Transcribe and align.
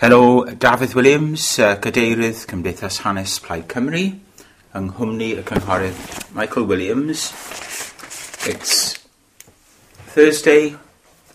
Helo, 0.00 0.46
Dafydd 0.46 0.94
Williams, 0.94 1.58
uh, 1.58 1.74
Gadeirydd 1.74 2.46
Cymdeithas 2.46 3.02
Hanes 3.02 3.40
Plaid 3.40 3.66
Cymru, 3.66 4.02
yng 4.78 4.84
nghwmni 4.92 5.32
y 5.34 5.42
cynghorydd 5.42 5.98
Michael 6.38 6.68
Williams. 6.70 7.24
It's 8.46 8.94
Thursday, 10.14 10.76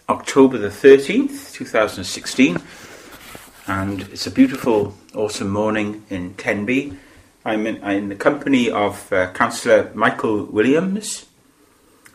October 0.07 0.57
the 0.57 0.69
13th, 0.69 1.51
2016, 1.51 2.61
and 3.67 4.03
it's 4.13 4.27
a 4.27 4.31
beautiful 4.31 4.95
autumn 5.13 5.49
morning 5.49 6.05
in 6.09 6.33
Tenby. 6.35 6.97
I'm 7.43 7.67
in, 7.67 7.83
I'm 7.83 8.03
in 8.03 8.07
the 8.07 8.15
company 8.15 8.71
of 8.71 9.11
uh, 9.11 9.33
Councillor 9.33 9.91
Michael 9.93 10.45
Williams 10.45 11.25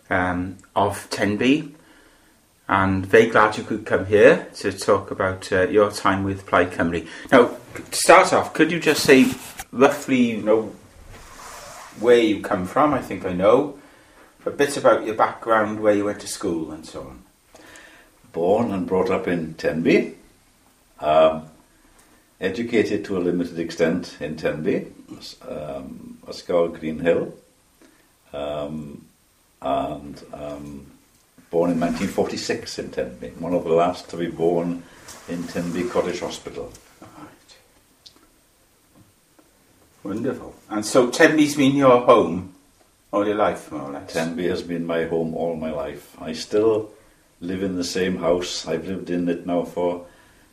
um, 0.08 0.56
of 0.74 1.10
Tenby, 1.10 1.74
and 2.68 3.06
very 3.06 3.26
glad 3.28 3.56
you 3.56 3.64
could 3.64 3.86
come 3.86 4.06
here 4.06 4.48
to 4.56 4.72
talk 4.72 5.10
about 5.10 5.50
uh, 5.52 5.68
your 5.68 5.90
time 5.90 6.22
with 6.24 6.46
Plaid 6.46 6.70
Cymru. 6.72 7.06
Now, 7.32 7.56
to 7.74 7.96
start 7.96 8.32
off, 8.32 8.52
could 8.52 8.70
you 8.70 8.78
just 8.78 9.02
say 9.02 9.32
roughly, 9.72 10.32
you 10.32 10.42
know, 10.42 10.74
where 11.98 12.18
you 12.20 12.40
come 12.42 12.66
from? 12.66 12.92
I 12.92 13.00
think 13.00 13.24
I 13.24 13.32
know. 13.32 13.78
A 14.46 14.50
bit 14.50 14.76
about 14.76 15.04
your 15.04 15.14
background, 15.14 15.80
where 15.80 15.94
you 15.94 16.04
went 16.04 16.20
to 16.20 16.28
school, 16.28 16.70
and 16.70 16.86
so 16.86 17.02
on. 17.02 17.22
Born 18.32 18.70
and 18.72 18.86
brought 18.86 19.10
up 19.10 19.28
in 19.28 19.54
Tenby. 19.54 20.14
Um, 21.00 21.48
educated 22.40 23.04
to 23.04 23.16
a 23.16 23.20
limited 23.20 23.58
extent 23.58 24.16
in 24.20 24.36
Tenby, 24.36 24.86
um, 25.48 26.18
Ysgol 26.26 26.78
Green 26.78 27.00
Hill, 27.00 27.34
um, 28.32 29.04
and 29.60 30.22
um, 30.32 30.86
born 31.50 31.70
in 31.70 31.80
1946 31.80 32.78
in 32.78 32.90
Tenby, 32.90 33.28
one 33.38 33.54
of 33.54 33.64
the 33.64 33.70
last 33.72 34.08
to 34.10 34.16
be 34.16 34.28
born 34.28 34.82
in 35.28 35.44
Tenby 35.44 35.84
Cottage 35.84 36.20
Hospital. 36.20 36.72
Right. 37.00 37.58
Wonderful. 40.02 40.54
And 40.68 40.84
so 40.84 41.10
Tenby's 41.10 41.56
been 41.56 41.76
your 41.76 42.00
home 42.04 42.54
all 43.12 43.26
your 43.26 43.36
life, 43.36 43.72
more 43.72 43.82
or 43.82 43.92
less? 43.92 44.12
Tenby 44.12 44.46
has 44.48 44.62
been 44.62 44.86
my 44.86 45.04
home 45.04 45.34
all 45.34 45.56
my 45.56 45.70
life. 45.70 46.14
I 46.20 46.32
still 46.34 46.90
live 47.40 47.62
in 47.62 47.76
the 47.76 47.84
same 47.84 48.16
house. 48.18 48.66
I've 48.66 48.86
lived 48.86 49.10
in 49.10 49.28
it 49.28 49.46
now 49.46 49.64
for 49.64 50.06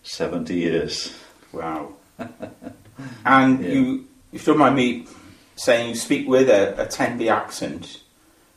70 0.03 0.53
years. 0.53 1.13
Wow. 1.51 1.93
and 3.25 3.61
Yeah. 3.61 3.69
you, 3.71 4.07
if 4.31 4.47
you 4.47 4.53
don't 4.53 4.59
mind 4.59 4.75
me 4.75 5.07
saying, 5.55 5.89
you 5.89 5.95
speak 5.95 6.27
with 6.27 6.49
a, 6.49 6.81
a 6.81 6.88
Tenby 6.88 7.29
accent. 7.29 8.01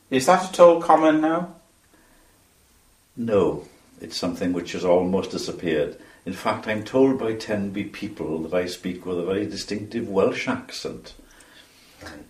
Is 0.09 0.25
that 0.27 0.49
at 0.49 0.59
all 0.59 0.81
common 0.81 1.21
now? 1.21 1.55
No, 3.19 3.65
it's 3.99 4.15
something 4.15 4.53
which 4.53 4.71
has 4.71 4.85
almost 4.85 5.31
disappeared. 5.31 5.97
In 6.25 6.31
fact, 6.31 6.69
I'm 6.69 6.83
told 6.85 7.19
by 7.19 7.33
Tenby 7.33 7.83
people 7.83 8.39
that 8.43 8.53
I 8.53 8.65
speak 8.65 9.05
with 9.05 9.19
a 9.19 9.25
very 9.25 9.45
distinctive 9.45 10.07
Welsh 10.07 10.47
accent. 10.47 11.13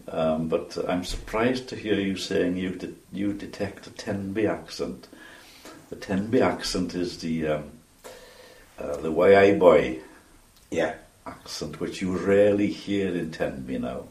Um, 0.07 0.47
but 0.47 0.75
I'm 0.87 1.03
surprised 1.03 1.69
to 1.69 1.75
hear 1.75 1.93
you 1.93 2.17
saying 2.17 2.57
you 2.57 2.71
de- 2.71 2.95
you 3.13 3.33
detect 3.33 3.85
a 3.85 3.91
Tenby 3.91 4.47
accent. 4.47 5.07
The 5.91 5.95
Tenby 5.95 6.41
accent 6.41 6.95
is 6.95 7.19
the 7.19 7.47
um, 7.47 7.63
uh, 8.79 8.97
the 8.97 9.11
boy 9.11 9.99
Yeah. 10.71 10.95
accent, 11.27 11.79
which 11.79 12.01
you 12.01 12.17
rarely 12.17 12.67
hear 12.67 13.13
in 13.15 13.29
Tenby 13.29 13.77
now, 13.77 14.05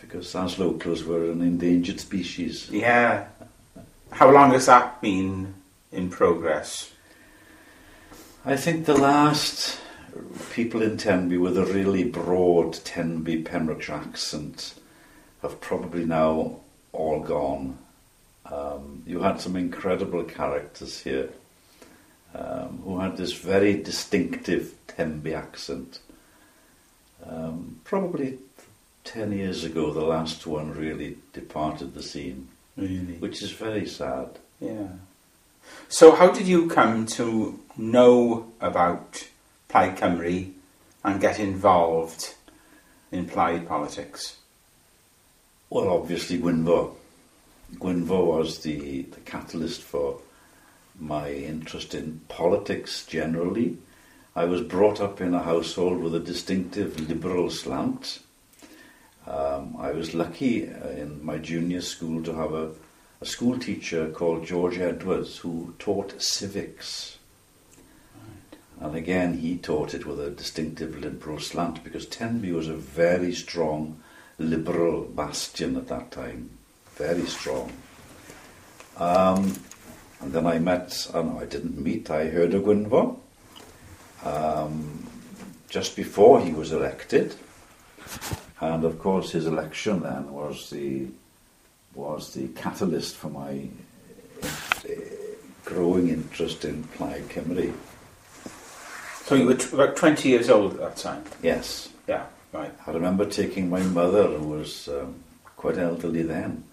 because 0.00 0.34
as 0.34 0.58
locals 0.58 1.04
we're 1.04 1.30
an 1.30 1.42
endangered 1.42 2.00
species. 2.00 2.70
Yeah. 2.70 3.26
How 4.10 4.30
long 4.30 4.52
has 4.52 4.64
that 4.66 5.02
been 5.02 5.52
in 5.92 6.10
progress? 6.10 6.92
I 8.44 8.56
think 8.56 8.86
the 8.86 8.96
last 8.96 9.78
people 10.52 10.82
in 10.82 10.96
Tenby 10.96 11.36
with 11.36 11.56
a 11.58 11.64
really 11.66 12.04
broad 12.04 12.72
Tenby 12.84 13.42
Pembrokeshire 13.42 13.96
accent 13.96 14.74
have 15.42 15.60
probably 15.60 16.04
now 16.04 16.60
all 16.92 17.20
gone. 17.20 17.78
Um, 18.46 19.02
you 19.06 19.20
had 19.20 19.40
some 19.40 19.56
incredible 19.56 20.24
characters 20.24 21.00
here 21.00 21.30
um, 22.34 22.80
who 22.84 22.98
had 22.98 23.16
this 23.16 23.32
very 23.32 23.74
distinctive 23.82 24.74
Tenby 24.86 25.34
accent. 25.34 26.00
Um, 27.24 27.80
probably 27.84 28.38
10 29.04 29.32
years 29.32 29.64
ago, 29.64 29.92
the 29.92 30.00
last 30.04 30.46
one 30.46 30.72
really 30.72 31.18
departed 31.32 31.94
the 31.94 32.02
scene, 32.02 32.48
Really? 32.76 33.14
which 33.18 33.42
is 33.42 33.50
very 33.52 33.86
sad. 33.86 34.38
Yeah. 34.60 34.88
So 35.88 36.14
how 36.14 36.30
did 36.30 36.46
you 36.46 36.68
come 36.68 37.06
to 37.06 37.58
know 37.76 38.52
about 38.60 39.28
Plaid 39.68 39.96
Cymru 39.96 40.52
and 41.04 41.20
get 41.20 41.38
involved 41.38 42.34
in 43.10 43.26
Plaid 43.26 43.66
politics? 43.66 44.36
Well, 45.70 45.88
obviously, 45.88 46.38
Gwynfor. 46.38 46.94
Gwynfor 47.74 48.24
was 48.24 48.60
the, 48.60 49.02
the 49.02 49.20
catalyst 49.20 49.82
for 49.82 50.20
my 50.98 51.30
interest 51.30 51.94
in 51.94 52.20
politics 52.28 53.04
generally. 53.06 53.78
I 54.34 54.44
was 54.44 54.62
brought 54.62 55.00
up 55.00 55.20
in 55.20 55.34
a 55.34 55.42
household 55.42 56.00
with 56.00 56.14
a 56.14 56.20
distinctive 56.20 57.08
liberal 57.08 57.50
slant. 57.50 58.20
Um, 59.26 59.76
I 59.78 59.92
was 59.92 60.14
lucky 60.14 60.68
uh, 60.68 60.88
in 60.88 61.24
my 61.24 61.38
junior 61.38 61.82
school 61.82 62.22
to 62.22 62.34
have 62.34 62.52
a, 62.54 62.70
a 63.20 63.26
school 63.26 63.58
teacher 63.58 64.08
called 64.10 64.46
George 64.46 64.78
Edwards 64.78 65.38
who 65.38 65.74
taught 65.78 66.20
civics. 66.22 67.18
And 68.80 68.94
again, 68.94 69.38
he 69.38 69.56
taught 69.56 69.92
it 69.92 70.06
with 70.06 70.20
a 70.20 70.30
distinctive 70.30 70.98
liberal 70.98 71.40
slant 71.40 71.82
because 71.82 72.06
Tenby 72.06 72.52
was 72.52 72.68
a 72.68 72.74
very 72.74 73.34
strong 73.34 74.00
liberal 74.38 75.02
bastion 75.02 75.76
at 75.76 75.88
that 75.88 76.12
time, 76.12 76.50
very 76.94 77.26
strong. 77.26 77.72
Um, 78.96 79.60
and 80.20 80.32
then 80.32 80.46
I 80.46 80.58
met, 80.60 81.08
oh 81.12 81.22
no, 81.22 81.40
I 81.40 81.44
didn't 81.44 81.76
meet, 81.76 82.10
I 82.10 82.28
heard 82.28 82.54
of 82.54 82.62
Gwynfor 82.62 83.18
um, 84.24 85.06
just 85.68 85.96
before 85.96 86.40
he 86.40 86.52
was 86.52 86.72
elected. 86.72 87.34
And 88.60 88.84
of 88.84 88.98
course, 88.98 89.32
his 89.32 89.46
election 89.46 90.00
then 90.00 90.32
was 90.32 90.70
the 90.70 91.08
was 91.94 92.34
the 92.34 92.48
catalyst 92.48 93.16
for 93.16 93.28
my 93.28 93.68
uh, 94.42 94.88
growing 95.64 96.08
interest 96.08 96.64
in 96.64 96.84
Plaid 96.84 97.28
Cymru. 97.28 97.72
So 99.24 99.34
you 99.34 99.46
were 99.46 99.54
t- 99.54 99.74
about 99.74 99.96
20 99.96 100.28
years 100.28 100.48
old 100.48 100.74
at 100.74 100.80
that 100.80 100.96
time? 100.96 101.24
Yes, 101.42 101.90
Yeah, 102.06 102.24
right. 102.52 102.72
I 102.86 102.90
remember 102.92 103.26
taking 103.26 103.68
my 103.68 103.82
mother, 103.82 104.26
who 104.26 104.48
was 104.48 104.88
um, 104.88 105.16
quite 105.56 105.76
elderly 105.76 106.22
then, 106.22 106.64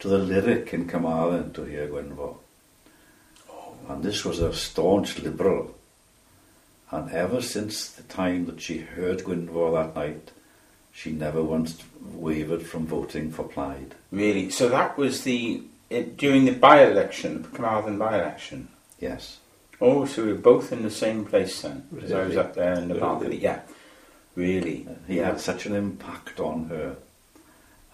to 0.00 0.08
the 0.08 0.18
Lyric 0.18 0.74
in 0.74 0.86
Carmarthen 0.86 1.52
to 1.54 1.64
hear 1.64 1.88
Gwynfor. 1.88 2.36
And 3.88 4.02
this 4.02 4.24
was 4.24 4.40
a 4.40 4.52
staunch 4.52 5.18
liberal. 5.20 5.74
And 6.90 7.10
ever 7.10 7.40
since 7.40 7.90
the 7.90 8.02
time 8.02 8.44
that 8.46 8.60
she 8.60 8.78
heard 8.78 9.20
Gwynfor 9.20 9.72
that 9.74 9.94
night, 9.96 10.30
she 10.94 11.10
never 11.10 11.42
once 11.42 11.82
wavered 12.00 12.62
from 12.62 12.86
voting 12.86 13.32
for 13.32 13.42
Plaid. 13.42 13.94
Really? 14.12 14.48
So 14.48 14.68
that 14.68 14.96
was 14.96 15.24
the, 15.24 15.62
it, 15.90 16.16
during 16.16 16.44
the 16.44 16.52
by-election, 16.52 17.42
the 17.42 17.48
Carmarthen 17.48 17.98
by-election? 17.98 18.68
Yes. 19.00 19.38
Oh, 19.80 20.06
so 20.06 20.24
we 20.24 20.32
were 20.32 20.38
both 20.38 20.72
in 20.72 20.82
the 20.82 20.90
same 20.90 21.24
place 21.24 21.60
then? 21.62 21.84
Because 21.92 22.12
I 22.12 22.24
was 22.24 22.36
up 22.36 22.54
there 22.54 22.74
in 22.74 22.88
the 22.88 22.94
Really? 22.94 23.00
balcony. 23.00 23.36
Yeah. 23.36 23.60
Really? 24.36 24.86
He 25.08 25.16
had 25.16 25.40
such 25.40 25.66
an 25.66 25.74
impact 25.74 26.38
on 26.38 26.68
her 26.68 26.96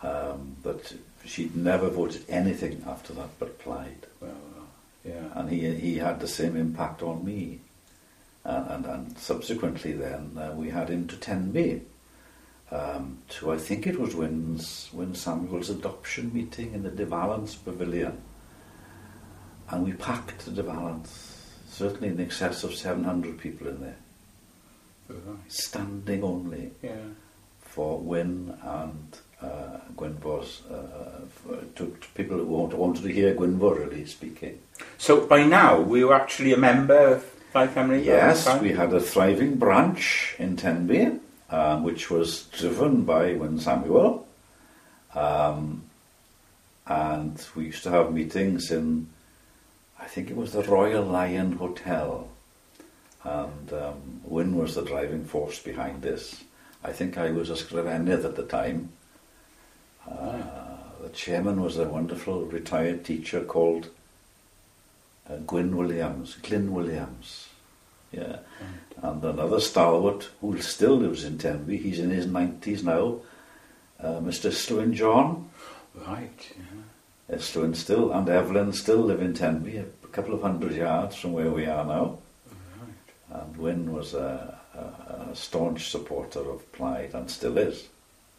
um, 0.03 0.57
that 0.63 0.93
she'd 1.25 1.57
never 1.57 1.89
voted 1.89 2.25
anything 2.29 2.85
after 2.87 3.15
that 3.15 3.31
but 3.39 3.59
Plaid. 3.59 4.07
Well, 4.21 4.35
yeah. 5.05 5.29
and 5.35 5.51
he 5.51 5.75
he 5.75 5.99
had 5.99 6.21
the 6.21 6.29
same 6.29 6.57
impact 6.57 7.03
on 7.03 7.25
me. 7.25 7.61
And, 8.45 8.71
and, 8.71 8.87
and 8.87 9.19
subsequently, 9.19 9.93
then 9.93 10.37
uh, 10.39 10.53
we 10.55 10.71
had 10.71 10.89
him 10.89 11.07
to 11.09 11.17
Tenby, 11.17 11.83
um, 12.71 13.19
to 13.31 13.53
I 13.53 13.59
think 13.59 13.87
it 13.87 13.99
was 13.99 14.15
Wyn's, 14.15 14.89
Wynne 14.93 15.15
Samuel's 15.15 15.71
adoption 15.71 16.33
meeting 16.33 16.73
in 16.75 16.83
the 16.83 16.91
De 16.91 17.05
Valence 17.05 17.55
Pavilion, 17.57 18.19
and 19.71 19.85
we 19.85 19.93
packed 19.93 20.45
the 20.45 20.51
De 20.53 20.63
Valence, 20.63 21.47
certainly 21.69 22.09
in 22.09 22.21
excess 22.21 22.65
of 22.65 22.75
seven 22.75 23.05
hundred 23.05 23.39
people 23.39 23.69
in 23.69 23.81
there, 23.81 23.97
Right. 25.09 25.39
standing 25.49 26.23
only 26.23 26.71
Yeah. 26.83 26.97
for 27.61 27.99
Wyn 27.99 28.55
and 28.63 29.19
uh, 29.43 29.79
Gwynfor's, 29.97 30.63
uh, 30.71 31.21
to, 31.77 31.97
to 32.01 32.09
people 32.15 32.37
who 32.37 32.45
want- 32.45 32.75
wanted 32.75 33.03
to 33.03 33.09
hear 33.09 33.35
Gwynfor 33.35 33.79
really 33.79 34.05
speaking. 34.07 34.59
So 34.99 35.27
by 35.27 35.45
now, 35.45 35.81
we 35.81 36.05
were 36.05 36.11
you 36.11 36.13
actually 36.13 36.53
a 36.53 36.59
member 36.59 36.99
of 37.15 37.25
Plaid 37.53 37.71
Cymru? 37.75 38.05
Yes, 38.05 38.41
at 38.41 38.45
that 38.45 38.53
time? 38.59 38.63
we 38.63 38.73
had 38.73 38.93
a 38.93 39.01
thriving 39.01 39.57
branch 39.57 40.37
in 40.39 40.57
Tenby, 40.57 41.19
um, 41.51 41.83
which 41.83 42.11
was 42.11 42.45
driven 42.47 43.05
by 43.05 43.35
Wynne 43.35 43.59
Samuel. 43.59 44.27
Um, 45.15 45.83
and 46.87 47.45
we 47.55 47.67
used 47.67 47.83
to 47.85 47.91
have 47.91 48.13
meetings 48.13 48.71
in, 48.71 49.09
I 50.01 50.07
think 50.07 50.31
it 50.31 50.37
was 50.37 50.53
the 50.53 50.63
Royal 50.63 51.05
Lion 51.05 51.53
Hotel. 51.53 52.29
and 53.25 53.73
um, 53.73 54.21
Wyn 54.25 54.57
was 54.57 54.75
the 54.75 54.83
driving 54.83 55.25
force 55.25 55.59
behind 55.61 56.03
this. 56.03 56.45
I 56.83 56.93
think 56.93 57.19
I 57.19 57.31
was 57.31 57.51
a 57.51 57.55
sgrifennydd 57.55 58.25
at 58.25 58.37
the 58.37 58.47
time. 58.47 58.91
Uh, 60.11 60.43
the 61.03 61.11
chairman 61.11 61.63
was 61.63 61.77
a 61.77 61.89
wonderful 61.89 62.47
retired 62.47 63.05
teacher 63.05 63.43
called 63.43 63.89
uh, 65.29 65.37
Gwyn 65.37 65.77
Williams, 65.77 66.37
Glyn 66.43 66.73
Williams. 66.73 67.50
Yeah. 68.13 68.39
And 69.03 69.25
another 69.25 69.61
stalwart 69.61 70.29
who 70.41 70.61
still 70.61 70.97
lives 70.97 71.25
in 71.25 71.39
Tenby, 71.39 71.79
he's 71.79 71.99
in 71.99 72.11
his 72.11 72.27
90s 72.27 72.83
now, 72.83 73.21
uh, 73.99 74.21
Mr. 74.21 74.53
Slwyn 74.53 74.93
John. 74.95 75.49
Right. 75.95 76.53
Yeah. 76.57 77.37
Estwyn 77.37 77.77
still 77.77 78.13
and 78.13 78.29
Evelyn 78.29 78.73
still 78.73 78.99
live 78.99 79.21
in 79.21 79.35
Tenby, 79.35 79.79
a 79.79 80.07
couple 80.09 80.35
of 80.35 80.43
hundred 80.43 80.73
yards 80.73 81.17
from 81.17 81.33
where 81.33 81.51
we 81.51 81.67
are 81.67 81.85
now. 81.85 82.19
Right. 82.81 83.41
And 83.43 83.57
Wyn 83.57 83.93
was 83.93 84.15
a, 84.15 84.59
a, 84.75 85.31
a 85.31 85.37
staunch 85.37 85.91
supporter 85.91 86.41
of 86.51 86.71
Plaid 86.73 87.15
and 87.15 87.31
still 87.31 87.57
is. 87.57 87.89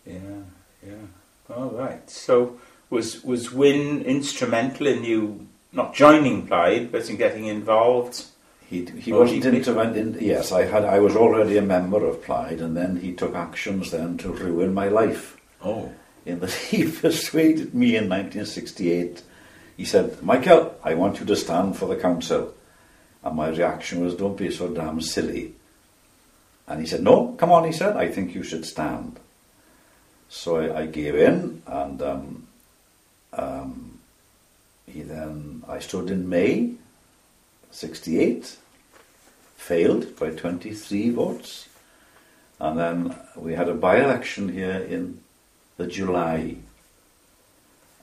Yeah. 0.06 0.42
Yeah. 0.86 1.56
All 1.56 1.70
right. 1.70 2.10
So 2.10 2.60
was 2.90 3.24
was 3.24 3.52
Wyn 3.52 4.02
instrumental 4.02 4.88
in 4.88 5.04
you 5.04 5.48
not 5.72 5.94
joining 5.94 6.48
Plaid, 6.48 6.92
but 6.92 7.10
in 7.10 7.16
getting 7.16 7.46
involved? 7.46 8.26
He, 8.72 8.86
he 8.86 9.12
Oh, 9.12 9.20
wasn't 9.20 9.44
intervened 9.44 9.98
in. 9.98 10.18
Yes, 10.22 10.54
I 10.54 10.64
had. 10.64 10.86
I 10.86 11.00
was 11.00 11.14
already 11.14 11.58
a 11.58 11.62
member 11.62 12.06
of 12.06 12.24
Plaid, 12.24 12.62
and 12.62 12.76
then 12.76 12.96
he 12.96 13.12
took 13.12 13.36
actions 13.36 13.92
then 13.92 14.18
to 14.20 14.32
ruin 14.32 14.74
my 14.74 14.88
life. 14.88 15.36
Oh. 15.62 15.92
In 16.26 16.40
that 16.40 16.52
he 16.72 16.90
persuaded 16.90 17.76
me 17.76 17.98
in 17.98 18.08
1968. 18.08 19.24
He 19.76 19.84
said, 19.84 20.24
"Michael, 20.24 20.74
I 20.86 20.94
want 20.94 21.20
you 21.20 21.26
to 21.26 21.36
stand 21.36 21.76
for 21.76 21.86
the 21.88 21.98
council," 21.98 22.54
and 23.26 23.36
my 23.36 23.50
reaction 23.50 24.06
was, 24.06 24.16
"Don't 24.16 24.38
be 24.38 24.50
so 24.50 24.70
damn 24.70 25.02
silly." 25.02 25.54
And 26.66 26.80
he 26.80 26.88
said, 26.88 27.04
"No, 27.04 27.34
come 27.34 27.52
on," 27.52 27.66
he 27.66 27.74
said. 27.74 27.98
"I 27.98 28.08
think 28.08 28.34
you 28.34 28.42
should 28.44 28.66
stand." 28.66 29.20
So 30.30 30.62
I, 30.62 30.84
I 30.84 30.86
gave 30.86 31.16
in, 31.16 31.62
and 31.68 32.02
um, 32.02 32.48
um, 33.34 34.00
he 34.88 35.02
then 35.02 35.64
I 35.68 35.80
stood 35.80 36.10
in 36.10 36.30
May, 36.30 36.76
'68, 37.72 38.60
failed 39.72 40.16
by 40.20 40.32
23 40.32 41.12
votes, 41.12 41.70
and 42.60 42.80
then 42.80 43.16
we 43.36 43.54
had 43.54 43.70
a 43.70 43.74
by-election 43.76 44.50
here 44.50 44.80
in 44.90 45.20
the 45.78 45.86
July, 45.86 46.56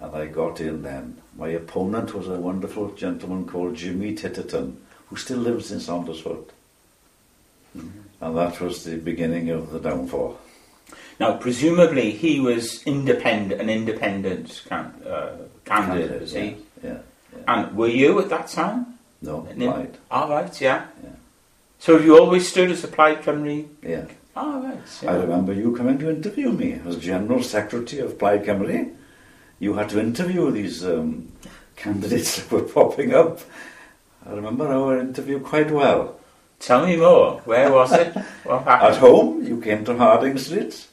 and 0.01 0.15
I 0.15 0.27
got 0.27 0.61
in 0.61 0.83
then. 0.83 1.17
My 1.37 1.49
opponent 1.49 2.15
was 2.15 2.29
a 2.29 2.39
wonderful 2.39 2.93
gentleman 2.93 3.45
called 3.47 3.75
Jimmy 3.75 4.15
Titterton, 4.15 4.77
who 5.09 5.17
still 5.17 5.39
lives 5.39 5.73
in 5.73 5.81
Saundersfoot, 5.81 6.51
and 7.75 8.37
that 8.37 8.61
was 8.61 8.85
the 8.85 8.97
beginning 8.97 9.51
of 9.51 9.71
the 9.73 9.81
downfall. 9.81 10.39
Now, 11.19 11.37
presumably, 11.37 12.13
he 12.13 12.39
was 12.39 12.85
independent, 12.85 13.61
an 13.61 13.69
independent 13.69 14.63
can, 14.69 14.85
uh, 15.05 15.37
candidate, 15.65 16.21
was 16.21 16.33
he? 16.33 16.57
Yeah, 16.85 16.99
yeah. 17.33 17.39
And 17.49 17.77
were 17.77 17.89
you 17.89 18.21
at 18.21 18.29
that 18.29 18.47
time? 18.47 18.99
No, 19.21 19.45
in- 19.51 19.57
Plaid. 19.57 19.99
All 20.13 20.29
right, 20.31 20.61
yeah. 20.61 20.87
So 21.79 21.97
have 21.97 22.05
you 22.05 22.19
always 22.19 22.49
stood 22.49 22.71
as 22.71 22.85
a 22.85 22.89
Plaid 22.89 23.23
Cymru? 23.23 23.69
Yeah. 23.83 24.07
All 24.37 24.61
right. 24.61 24.79
I 25.03 25.05
Yeah. 25.05 25.21
remember 25.23 25.53
you 25.53 25.75
coming 25.77 25.99
to 25.99 26.11
interview 26.11 26.51
me 26.53 26.81
as 26.87 26.97
General 26.99 27.43
Secretary 27.43 28.03
of 28.03 28.19
Plaid 28.19 28.45
Cymru. 28.45 28.95
You 29.61 29.75
had 29.75 29.89
to 29.91 30.01
interview 30.01 30.51
these 30.51 30.85
um, 30.85 31.33
candidates 31.77 32.37
that 32.37 32.51
were 32.53 32.63
popping 32.63 33.15
up. 33.15 33.41
I 34.27 34.33
remember 34.35 34.67
our 34.69 34.99
interview 34.99 35.41
quite 35.41 35.71
well. 35.71 36.19
Tell 36.61 36.85
me 36.87 36.97
more. 36.97 37.41
Where 37.45 37.71
was 37.73 37.93
it? 37.93 38.15
What 38.45 38.65
happened? 38.65 38.95
At 38.95 39.01
home, 39.01 39.45
you 39.47 39.61
came 39.61 39.85
to 39.85 39.97
Harding 39.97 40.37
Street, 40.39 40.87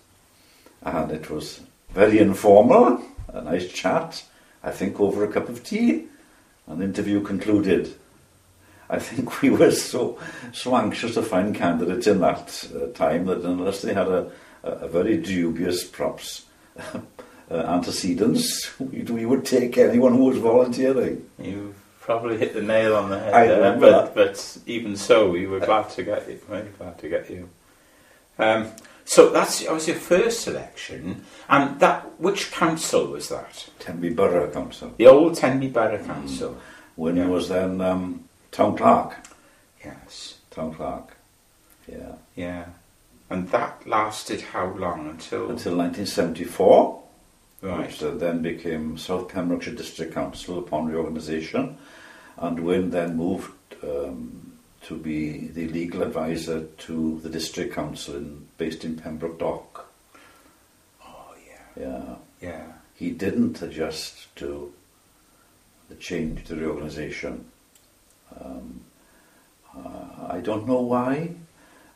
and 0.83 1.11
it 1.11 1.29
was 1.29 1.61
very 1.93 2.19
informal, 2.19 3.01
a 3.29 3.41
nice 3.41 3.67
chat, 3.71 4.23
I 4.63 4.71
think 4.71 4.99
over 4.99 5.23
a 5.23 5.31
cup 5.31 5.49
of 5.49 5.63
tea, 5.63 6.05
and 6.67 6.79
the 6.79 6.85
interview 6.85 7.21
concluded. 7.21 7.95
I 8.89 8.99
think 8.99 9.41
we 9.41 9.49
were 9.49 9.71
so 9.71 10.17
so 10.53 10.75
anxious 10.75 11.15
to 11.15 11.21
find 11.23 11.55
candidates 11.55 12.07
in 12.07 12.19
that 12.19 12.67
uh, 12.75 12.87
time 12.93 13.25
that 13.25 13.43
unless 13.43 13.81
they 13.81 13.93
had 13.93 14.07
a, 14.07 14.31
a, 14.63 14.69
a 14.71 14.87
very 14.87 15.17
dubious, 15.17 15.83
perhaps, 15.83 16.45
uh, 16.77 17.01
antecedents, 17.55 18.71
we, 18.79 19.01
we 19.03 19.25
would 19.25 19.45
take 19.45 19.77
anyone 19.77 20.13
who 20.13 20.25
was 20.25 20.37
volunteering. 20.37 21.27
You 21.39 21.73
probably 22.01 22.37
hit 22.37 22.53
the 22.53 22.61
nail 22.61 22.95
on 22.95 23.09
the 23.09 23.19
head 23.19 23.33
I 23.33 23.47
there, 23.47 23.57
remember 23.57 23.91
but, 23.91 24.15
but 24.15 24.57
even 24.67 24.95
so, 24.95 25.29
we 25.31 25.47
were 25.47 25.59
glad 25.59 25.89
to 25.91 26.03
get 26.03 26.27
you. 26.29 26.39
Very 26.47 26.69
glad 26.77 26.99
to 26.99 27.09
get 27.09 27.29
you. 27.29 27.49
Um, 28.37 28.71
so 29.05 29.29
that's 29.29 29.63
that 29.63 29.71
was 29.73 29.87
your 29.87 29.97
first 29.97 30.41
selection, 30.41 31.23
and 31.47 31.79
that 31.79 32.19
which 32.19 32.51
council 32.51 33.07
was 33.07 33.29
that? 33.29 33.69
Tenby 33.79 34.09
Borough 34.09 34.51
Council. 34.51 34.93
The 34.97 35.07
old 35.07 35.35
Tenby 35.35 35.69
Borough 35.69 36.03
Council. 36.03 36.57
When 36.95 37.17
Yeah. 37.17 37.27
was 37.27 37.49
then 37.49 37.81
um, 37.81 38.27
town 38.55 38.77
clerk. 38.77 39.17
Yes. 39.83 40.35
Town 40.49 40.73
clerk. 40.73 41.17
Yeah. 41.91 42.15
Yeah. 42.35 42.65
And 43.29 43.49
that 43.49 43.85
lasted 43.85 44.39
how 44.41 44.67
long 44.67 45.09
until? 45.09 45.49
until 45.49 45.75
1974, 45.75 47.03
right. 47.61 47.79
which 47.87 47.99
then 47.99 48.41
became 48.41 48.97
South 48.97 49.27
Pembrokeshire 49.29 49.73
District 49.75 50.13
Council 50.13 50.57
upon 50.59 50.85
reorganisation, 50.87 51.77
and 52.37 52.59
Wynne 52.61 52.91
then 52.91 53.17
moved 53.17 53.51
um, 53.83 54.53
to 54.83 54.95
be 54.95 55.47
the 55.47 55.67
legal 55.67 56.01
advisor 56.03 56.61
to 56.77 57.19
the 57.23 57.29
District 57.29 57.73
Council 57.73 58.15
in, 58.15 58.47
based 58.57 58.85
in 58.85 58.95
Pembroke 58.95 59.39
Dock. 59.39 59.91
Oh 61.03 61.33
yeah. 61.45 61.83
Yeah, 61.83 62.15
Yeah. 62.39 62.65
he 62.95 63.09
didn't 63.09 63.61
adjust 63.61 64.33
to 64.37 64.71
the 65.89 65.95
change 65.95 66.45
to 66.45 66.55
reorganisation. 66.55 67.45
Um, 68.39 68.81
uh, 69.75 70.27
I 70.29 70.39
don't 70.39 70.67
know 70.67 70.81
why. 70.81 71.35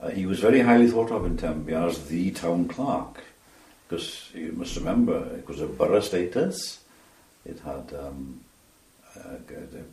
Uh, 0.01 0.09
he 0.09 0.25
was 0.25 0.39
very 0.39 0.61
highly 0.61 0.89
thought 0.89 1.11
of 1.11 1.25
in 1.25 1.37
Tenby 1.37 1.73
as 1.73 2.07
the 2.07 2.31
town 2.31 2.67
clerk, 2.67 3.23
because 3.87 4.29
you 4.33 4.53
must 4.53 4.77
remember 4.77 5.35
it 5.35 5.47
was 5.47 5.61
a 5.61 5.67
borough 5.67 5.99
status. 5.99 6.79
It 7.45 7.59
had 7.59 7.93
um, 7.99 8.41
a 9.15 9.37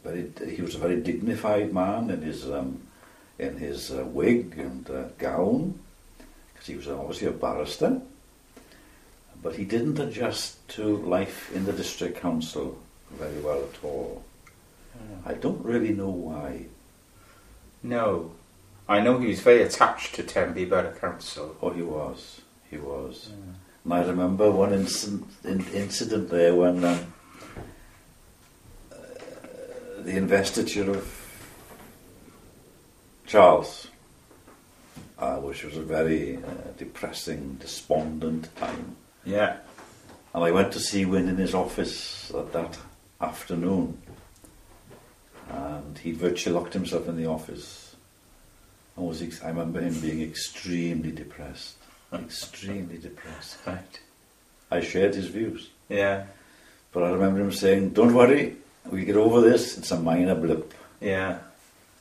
very, 0.04 0.30
he 0.54 0.62
was 0.62 0.74
a 0.74 0.78
very 0.78 1.00
dignified 1.00 1.72
man 1.72 2.10
in 2.10 2.22
his 2.22 2.50
um, 2.50 2.80
in 3.38 3.56
his 3.56 3.90
uh, 3.90 4.04
wig 4.04 4.54
and 4.58 4.88
uh, 4.90 5.04
gown, 5.18 5.78
because 6.52 6.66
he 6.66 6.76
was 6.76 6.88
obviously 6.88 7.28
a 7.28 7.32
barrister. 7.32 8.00
But 9.42 9.56
he 9.56 9.64
didn't 9.64 9.98
adjust 9.98 10.66
to 10.70 10.96
life 10.96 11.54
in 11.54 11.66
the 11.66 11.72
district 11.72 12.18
council 12.20 12.78
very 13.10 13.38
well 13.40 13.62
at 13.62 13.84
all. 13.84 14.24
I 15.24 15.34
don't 15.34 15.64
really 15.64 15.92
know 15.92 16.08
why. 16.08 16.66
No. 17.82 18.32
I 18.88 19.00
know 19.00 19.18
he 19.18 19.28
was 19.28 19.40
very 19.40 19.62
attached 19.62 20.14
to 20.14 20.22
Tenby 20.22 20.64
Borough 20.64 20.92
Council. 20.92 21.56
Oh, 21.60 21.70
he 21.70 21.82
was. 21.82 22.40
He 22.70 22.76
was. 22.78 23.30
And 23.84 23.94
I 23.94 24.04
remember 24.04 24.50
one 24.50 24.72
incident, 24.72 25.26
in, 25.44 25.66
incident 25.74 26.30
there 26.30 26.54
when 26.54 26.84
um, 26.84 27.12
uh, 28.92 28.96
the 30.00 30.16
investiture 30.16 30.90
of 30.90 31.12
Charles, 33.26 33.88
uh, 35.18 35.36
which 35.36 35.64
was 35.64 35.76
a 35.76 35.82
very 35.82 36.36
uh, 36.36 36.40
depressing, 36.78 37.56
despondent 37.60 38.54
time. 38.56 38.96
Yeah. 39.24 39.56
And 40.34 40.44
I 40.44 40.50
went 40.52 40.72
to 40.74 40.80
see 40.80 41.04
Wynne 41.04 41.28
in 41.28 41.36
his 41.36 41.54
office 41.54 42.30
at 42.34 42.52
that 42.52 42.78
afternoon. 43.20 44.00
And 45.96 46.04
he 46.04 46.12
virtually 46.12 46.54
locked 46.54 46.74
himself 46.74 47.08
in 47.08 47.16
the 47.16 47.26
office. 47.26 47.96
And 48.96 49.06
was 49.06 49.22
ex- 49.22 49.42
I 49.42 49.48
remember 49.48 49.80
him 49.80 49.98
being 50.00 50.20
extremely 50.22 51.10
depressed. 51.10 51.76
extremely 52.12 52.98
depressed. 52.98 53.56
Right. 53.66 54.00
I 54.70 54.80
shared 54.80 55.14
his 55.14 55.28
views. 55.28 55.70
Yeah. 55.88 56.26
But 56.92 57.04
I 57.04 57.10
remember 57.12 57.40
him 57.40 57.52
saying, 57.52 57.90
Don't 57.90 58.12
worry, 58.14 58.56
we 58.90 59.04
get 59.06 59.16
over 59.16 59.40
this, 59.40 59.78
it's 59.78 59.90
a 59.90 59.98
minor 59.98 60.34
blip. 60.34 60.74
Yeah. 61.00 61.38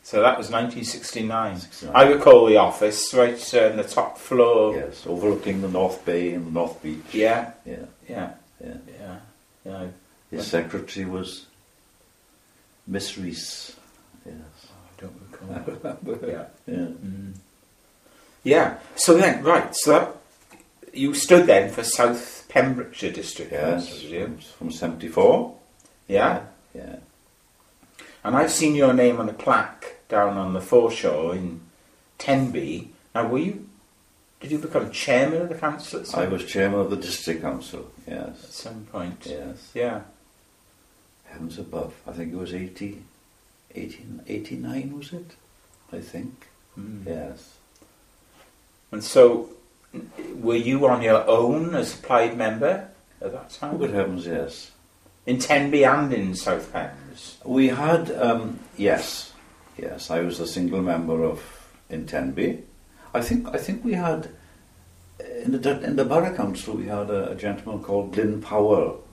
So 0.03 0.17
that 0.21 0.37
was 0.37 0.51
1969. 0.51 1.59
69. 1.59 1.95
I 1.95 2.09
recall 2.11 2.45
the 2.47 2.57
office 2.57 3.13
right 3.13 3.53
uh, 3.53 3.69
on 3.69 3.77
the 3.77 3.83
top 3.83 4.17
floor. 4.17 4.75
Yes, 4.75 5.05
overlooking 5.07 5.61
the 5.61 5.69
North 5.69 6.03
Bay 6.05 6.33
and 6.33 6.45
the 6.47 6.51
North 6.51 6.81
Beach. 6.83 7.01
Yeah. 7.13 7.51
Yeah, 7.65 7.85
Yeah. 8.09 8.33
yeah. 8.61 8.75
Yeah. 8.99 9.17
Yeah. 9.65 9.87
His 10.31 10.47
secretary 10.47 11.05
was 11.05 11.45
Miss 12.87 13.17
Reese. 13.17 13.74
Yes. 14.25 14.35
I 14.97 15.01
don't 15.01 15.13
recall. 15.31 16.17
yeah. 16.27 16.45
Yeah. 16.67 16.75
Mm. 16.75 17.33
Yeah. 18.43 18.77
So 18.95 19.17
then, 19.17 19.43
right. 19.43 19.75
So 19.75 19.91
that, 19.91 20.15
you 20.93 21.13
stood 21.13 21.47
then 21.47 21.71
for 21.71 21.83
South 21.83 22.45
Pembrokeshire 22.49 23.11
District 23.11 23.51
Yes, 23.51 24.01
from 24.57 24.71
74. 24.71 25.55
Yeah. 26.07 26.43
Yeah. 26.73 26.97
And 28.23 28.35
I've 28.35 28.51
seen 28.51 28.75
your 28.75 28.93
name 28.93 29.19
on 29.19 29.29
a 29.29 29.33
plaque 29.33 29.95
down 30.09 30.37
on 30.37 30.53
the 30.53 30.61
foreshore 30.61 31.35
in 31.35 31.61
Tenby. 32.17 32.91
Now, 33.13 33.27
were 33.27 33.39
you? 33.39 33.67
Did 34.39 34.51
you 34.51 34.57
become 34.59 34.91
chairman 34.91 35.43
of 35.43 35.49
the 35.49 35.55
council 35.55 36.03
I 36.13 36.27
was 36.27 36.45
chairman 36.45 36.79
of 36.81 36.89
the 36.89 36.97
district 36.97 37.41
council. 37.41 37.91
Yes. 38.07 38.43
At 38.43 38.51
some 38.51 38.85
point? 38.91 39.25
yes. 39.25 39.71
Yeah. 39.73 40.01
Heavens 41.25 41.57
above. 41.57 41.93
I 42.07 42.11
think 42.11 42.31
it 42.33 42.37
was 42.37 42.53
80, 42.53 43.01
18, 43.75 44.21
89 44.27 44.97
was 44.97 45.13
it? 45.13 45.31
I 45.91 45.99
think. 45.99 46.47
Mm. 46.79 47.05
Yes. 47.05 47.57
And 48.91 49.03
so, 49.03 49.49
were 50.35 50.55
you 50.55 50.87
on 50.87 51.01
your 51.01 51.27
own 51.27 51.75
as 51.75 51.93
a 51.93 51.97
plaid 52.01 52.37
member 52.37 52.87
at 53.21 53.31
that 53.31 53.45
Oh, 53.61 53.67
time? 53.67 53.77
good 53.77 53.91
heavens, 53.91 54.25
yes. 54.25 54.71
In 55.25 55.39
Tenby 55.39 55.83
and 55.85 56.13
in 56.13 56.35
South 56.35 56.71
Pens? 56.71 57.37
We 57.43 57.69
had, 57.69 58.11
um, 58.11 58.59
yes, 58.77 59.33
yes. 59.77 60.11
I 60.11 60.19
was 60.21 60.39
a 60.39 60.47
single 60.47 60.81
member 60.81 61.23
of 61.23 61.41
in 61.89 62.05
Tenby. 62.05 62.63
I 63.13 63.21
think 63.21 63.47
I 63.47 63.57
think 63.57 63.83
we 63.85 63.93
had 63.93 64.29
in 65.43 65.51
the 65.61 65.81
in 65.81 65.95
the 65.95 66.03
borough 66.05 66.35
council 66.35 66.75
we 66.75 66.87
had 66.87 67.09
a, 67.09 67.31
a 67.31 67.35
gentleman 67.35 67.81
called 67.83 68.13
Glyn 68.13 68.41
Powell, 68.41 69.03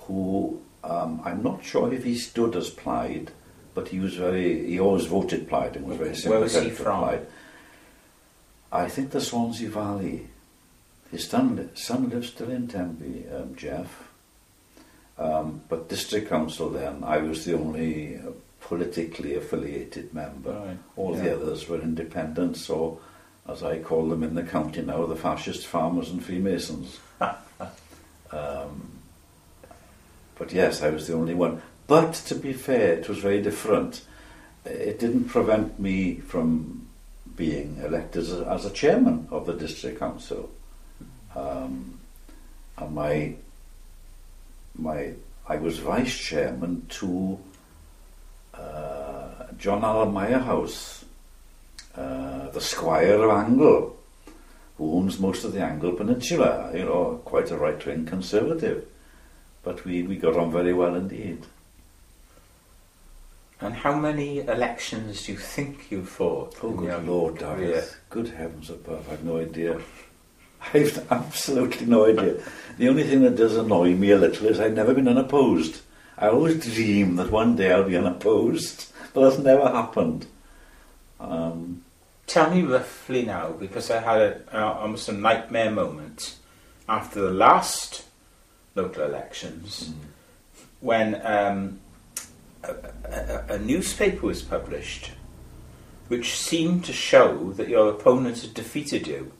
who 0.00 0.60
um, 0.84 1.20
I'm 1.24 1.42
not 1.42 1.64
sure 1.64 1.92
if 1.92 2.04
he 2.04 2.16
stood 2.16 2.54
as 2.54 2.70
Plaid, 2.70 3.30
but 3.76 3.88
he 3.88 4.00
was 4.00 4.14
very 4.14 4.66
he 4.66 4.80
always 4.80 5.04
voted 5.04 5.48
Plaid 5.48 5.76
and 5.76 5.86
was 5.86 5.98
very 5.98 6.14
Where 6.30 6.40
was 6.40 6.54
he 6.54 6.60
sympathetic 6.60 6.78
from? 6.78 6.98
Plaid. 6.98 7.26
I 8.72 8.88
think 8.88 9.10
the 9.10 9.20
Swansea 9.20 9.68
Valley. 9.68 10.28
His 11.12 11.28
son, 11.28 11.70
son 11.74 12.10
lives 12.10 12.30
still 12.30 12.50
in 12.50 12.66
Tenby, 12.66 13.26
um, 13.32 13.54
Jeff. 13.54 14.08
Um, 15.18 15.60
but 15.68 15.88
district 15.88 16.28
council 16.28 16.68
then, 16.70 17.04
I 17.04 17.18
was 17.18 17.44
the 17.44 17.54
only 17.54 18.16
uh, 18.16 18.32
politically 18.60 19.36
affiliated 19.36 20.12
member. 20.12 20.52
Right. 20.52 20.78
All 20.96 21.14
Yeah. 21.14 21.22
the 21.22 21.36
others 21.36 21.68
were 21.68 21.80
independents, 21.80 22.68
or 22.68 22.98
as 23.48 23.62
I 23.62 23.78
call 23.78 24.08
them 24.08 24.24
in 24.24 24.34
the 24.34 24.42
county 24.42 24.82
now, 24.82 25.06
the 25.06 25.14
fascist 25.16 25.66
farmers 25.66 26.10
and 26.10 26.24
Freemasons. 26.24 26.98
um, 27.20 28.90
but 30.38 30.52
yes, 30.52 30.82
I 30.82 30.90
was 30.90 31.06
the 31.06 31.14
only 31.14 31.34
one. 31.34 31.62
But 31.86 32.14
to 32.26 32.34
be 32.34 32.52
fair, 32.52 32.94
it 32.94 33.08
was 33.08 33.18
very 33.18 33.40
different. 33.40 34.02
It 34.64 34.98
didn't 34.98 35.28
prevent 35.28 35.78
me 35.78 36.16
from 36.16 36.88
being 37.36 37.78
elected 37.84 38.22
as 38.22 38.32
a, 38.32 38.46
as 38.46 38.64
a 38.64 38.70
chairman 38.70 39.28
of 39.30 39.46
the 39.46 39.52
district 39.52 39.98
council. 40.00 40.50
Um, 41.34 41.98
and 42.78 42.94
my 42.94 43.34
my 44.76 45.12
I 45.48 45.56
was 45.56 45.78
vice 45.78 46.16
chairman 46.16 46.86
to 46.88 47.38
uh, 48.54 49.46
John 49.58 49.84
Allen 49.84 50.12
Mirehouse, 50.12 51.04
uh, 51.96 52.50
the 52.50 52.60
Squire 52.60 53.22
of 53.22 53.30
Angle, 53.30 53.96
who 54.76 54.94
owns 54.94 55.20
most 55.20 55.44
of 55.44 55.52
the 55.52 55.62
Angle 55.62 55.92
Peninsula. 55.92 56.72
You 56.74 56.84
know, 56.84 57.20
quite 57.24 57.50
a 57.50 57.56
right 57.56 57.84
wing 57.86 58.06
conservative, 58.06 58.86
but 59.62 59.84
we, 59.84 60.02
we 60.02 60.16
got 60.16 60.36
on 60.36 60.50
very 60.50 60.72
well 60.72 60.96
indeed. 60.96 61.46
And 63.60 63.74
how 63.74 63.94
many 63.94 64.40
elections 64.40 65.24
do 65.24 65.32
you 65.32 65.38
think 65.38 65.90
you 65.90 66.04
fought? 66.04 66.56
Oh, 66.62 66.72
good 66.72 67.06
Lord, 67.06 67.38
career? 67.38 67.80
Dareth. 67.80 67.96
Good 68.10 68.28
heavens 68.28 68.68
above, 68.68 69.10
I've 69.10 69.24
no 69.24 69.38
idea. 69.38 69.80
I've 70.74 71.10
absolutely 71.10 71.86
no 71.86 72.06
idea. 72.06 72.42
The 72.76 72.88
only 72.88 73.04
thing 73.04 73.22
that 73.22 73.36
does 73.36 73.56
annoy 73.56 73.94
me 73.94 74.10
a 74.10 74.18
little 74.18 74.46
is 74.48 74.60
I've 74.60 74.74
never 74.74 74.92
been 74.92 75.08
unopposed. 75.08 75.80
I 76.18 76.28
always 76.28 76.74
dream 76.74 77.16
that 77.16 77.30
one 77.30 77.56
day 77.56 77.72
I'll 77.72 77.84
be 77.84 77.96
unopposed, 77.96 78.92
but 79.14 79.28
that's 79.28 79.42
never 79.42 79.68
happened. 79.68 80.26
Um, 81.18 81.82
Tell 82.26 82.50
me 82.50 82.62
roughly 82.62 83.22
now, 83.24 83.52
because 83.52 83.90
I 83.90 84.00
had 84.00 84.20
a, 84.20 84.40
uh, 84.52 84.72
almost 84.80 85.08
a 85.08 85.12
nightmare 85.12 85.70
moment 85.70 86.36
after 86.88 87.20
the 87.20 87.30
last 87.30 88.04
local 88.74 89.04
elections 89.04 89.92
when 90.80 91.24
um, 91.24 91.80
a, 92.62 93.54
a, 93.54 93.58
newspaper 93.58 94.26
was 94.26 94.42
published 94.42 95.12
which 96.08 96.38
seemed 96.38 96.84
to 96.84 96.92
show 96.92 97.52
that 97.54 97.68
your 97.68 97.90
opponent 97.90 98.40
had 98.40 98.54
defeated 98.54 99.06
you. 99.06 99.32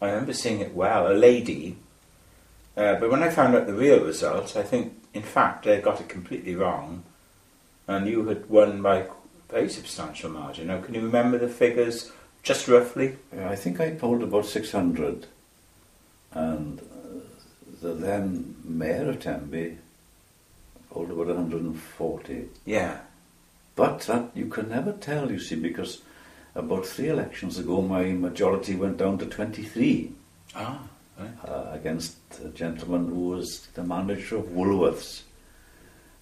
I 0.00 0.08
remember 0.08 0.32
seeing 0.32 0.60
it 0.60 0.74
well, 0.74 1.10
a 1.10 1.14
lady. 1.14 1.76
Uh, 2.76 2.96
but 2.96 3.10
when 3.10 3.22
I 3.22 3.30
found 3.30 3.54
out 3.54 3.66
the 3.66 3.72
real 3.72 4.04
result, 4.04 4.56
I 4.56 4.62
think, 4.62 4.94
in 5.14 5.22
fact, 5.22 5.64
they 5.64 5.80
got 5.80 6.00
it 6.00 6.08
completely 6.08 6.54
wrong, 6.54 7.04
and 7.86 8.06
you 8.06 8.26
had 8.26 8.48
won 8.48 8.82
by 8.82 8.98
a 8.98 9.06
very 9.48 9.68
substantial 9.68 10.30
margin. 10.30 10.66
Now, 10.66 10.80
can 10.80 10.94
you 10.94 11.02
remember 11.02 11.38
the 11.38 11.48
figures 11.48 12.12
just 12.42 12.68
roughly? 12.68 13.16
I 13.38 13.56
think 13.56 13.80
I 13.80 13.92
polled 13.92 14.22
about 14.22 14.46
600, 14.46 15.26
and 16.32 16.80
uh, 16.80 16.84
the 17.80 17.94
then 17.94 18.56
mayor 18.64 19.08
of 19.10 19.20
Tenby 19.20 19.78
polled 20.92 21.10
about 21.10 21.26
140. 21.28 22.48
Yeah. 22.66 22.98
But 23.74 24.00
that 24.02 24.30
you 24.34 24.46
can 24.46 24.68
never 24.68 24.92
tell, 24.92 25.30
you 25.30 25.38
see, 25.38 25.56
because 25.56 26.02
about 26.54 26.84
three 26.86 27.08
elections 27.08 27.58
ago 27.58 27.80
my 27.80 28.04
majority 28.04 28.74
went 28.76 28.98
down 28.98 29.16
to 29.18 29.26
23 29.26 30.12
Ah, 30.54 30.82
right. 31.18 31.30
uh, 31.48 31.70
against 31.72 32.16
a 32.44 32.48
gentleman 32.50 33.08
who 33.08 33.28
was 33.30 33.66
the 33.74 33.82
manager 33.82 34.36
of 34.36 34.44
Woolworths. 34.46 35.22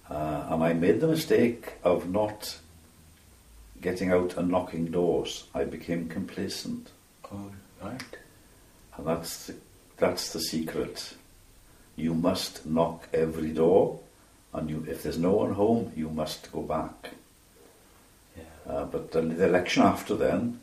Uh, 0.09 0.47
and 0.51 0.63
I 0.63 0.73
made 0.73 1.01
the 1.01 1.09
mistake 1.09 1.73
of 1.83 2.09
not 2.09 2.59
getting 3.81 4.13
out 4.13 4.37
and 4.37 4.49
knocking 4.49 4.87
doors. 4.87 5.45
I 5.55 5.65
became 5.65 6.09
complacent. 6.09 6.91
Oh, 7.33 7.51
right. 7.83 8.03
And 8.97 9.07
that's 9.07 9.47
the, 9.47 9.55
that's 9.97 10.33
the 10.33 10.41
secret. 10.41 11.15
You 11.97 12.15
must 12.15 12.67
knock 12.67 13.09
every 13.13 13.51
door, 13.51 13.99
and 14.53 14.69
you, 14.71 14.85
if 14.89 15.03
there's 15.03 15.19
no 15.19 15.33
one 15.33 15.53
home, 15.55 15.93
you 15.97 16.09
must 16.09 16.51
go 16.53 16.63
back. 16.63 17.11
Yeah. 18.37 18.73
Uh, 18.73 18.85
but 18.85 19.13
the, 19.13 19.21
the 19.23 19.45
election 19.47 19.83
after 19.83 20.15
then, 20.15 20.61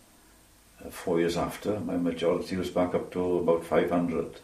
uh, 0.86 0.90
four 0.90 1.20
years 1.20 1.38
after, 1.38 1.80
my 1.80 1.98
majority 1.98 2.56
was 2.58 2.70
back 2.70 2.94
up 2.94 3.12
to 3.12 3.40
about 3.40 3.64
500. 3.64 4.40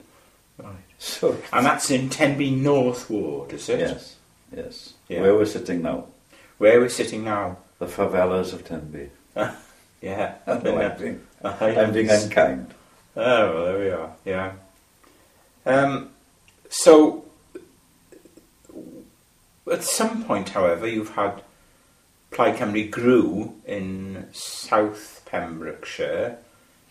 Right. 0.57 0.73
So, 0.97 1.37
And 1.53 1.65
that's 1.65 1.91
in 1.91 2.09
Tenby 2.09 2.51
North 2.51 3.09
Ward, 3.09 3.53
is 3.53 3.69
it? 3.69 3.79
yes, 3.79 4.15
yes. 4.55 4.93
Yeah. 5.09 5.21
Where 5.21 5.35
we're 5.35 5.45
sitting 5.45 5.81
now, 5.81 6.05
Where 6.57 6.79
we're 6.79 6.89
sitting 6.89 7.23
now. 7.23 7.57
the 7.79 7.85
favelas 7.87 8.53
of 8.53 8.65
Tenby. 8.65 9.09
Yeah. 10.01 10.35
no, 10.47 10.77
I'm 10.81 10.97
being, 10.99 11.21
I'm 11.45 11.93
being 11.93 12.09
unkind. 12.09 12.73
Oh, 13.15 13.53
well, 13.53 13.65
there 13.65 13.79
we 13.79 13.89
are. 13.89 14.11
Yeah. 14.25 14.51
Um, 15.65 16.09
so, 16.69 17.22
at 19.71 19.83
some 19.83 20.23
point, 20.25 20.49
however, 20.49 20.87
you've 20.87 21.11
had 21.15 21.41
Plaid 22.31 22.57
Cymru 22.57 22.89
grew 22.89 23.55
in 23.65 24.27
South 24.33 25.21
Pembrokeshire 25.25 26.37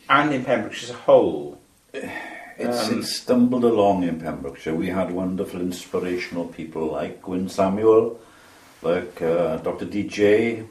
and 0.08 0.32
in 0.32 0.44
Pembrokeshire 0.44 0.90
as 0.90 0.94
a 0.94 0.98
whole. 0.98 1.60
It's, 1.92 2.88
Um, 2.88 3.00
it 3.00 3.04
stumbled 3.04 3.64
along 3.64 4.04
in 4.04 4.20
Pembrokeshire. 4.20 4.74
We 4.74 4.88
had 4.88 5.10
wonderful, 5.10 5.60
inspirational 5.60 6.46
people 6.46 6.86
like 6.86 7.22
Gwyn 7.22 7.48
Samuel, 7.48 8.18
like 8.82 9.20
uh, 9.22 9.56
Dr. 9.58 9.86
DJ, 9.86 10.66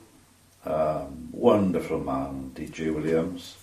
um, 0.66 1.30
wonderful 1.32 2.00
man, 2.00 2.52
DJ 2.56 2.94
Williams. 2.94 3.58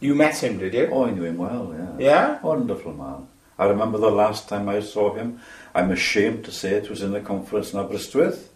You 0.00 0.14
met 0.14 0.42
him, 0.42 0.58
did 0.58 0.74
you? 0.74 0.88
Oh, 0.92 1.06
I 1.06 1.10
knew 1.12 1.24
him 1.24 1.38
well, 1.38 1.74
yeah. 1.76 2.04
Yeah? 2.04 2.42
Wonderful 2.42 2.92
man. 2.92 3.26
I 3.58 3.66
remember 3.66 3.98
the 3.98 4.10
last 4.10 4.48
time 4.48 4.68
I 4.68 4.80
saw 4.80 5.14
him, 5.14 5.40
I'm 5.74 5.90
ashamed 5.90 6.44
to 6.44 6.52
say 6.52 6.70
it 6.74 6.90
was 6.90 7.02
in 7.02 7.14
a 7.14 7.20
conference 7.20 7.72
in 7.72 7.78
Aberystwyth, 7.80 8.50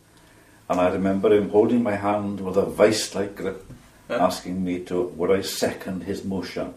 and 0.69 0.81
I 0.81 0.89
remember 0.91 1.33
him 1.33 1.51
holding 1.51 1.83
my 1.83 1.97
hand 1.97 2.41
with 2.41 2.57
a 2.57 2.67
vice-like 2.67 3.37
grip, 3.37 3.65
Yeah. 4.11 4.25
asking 4.25 4.63
me 4.65 4.81
to, 4.85 5.03
would 5.03 5.31
I 5.31 5.43
second 5.43 6.03
his 6.05 6.25
motion? 6.25 6.75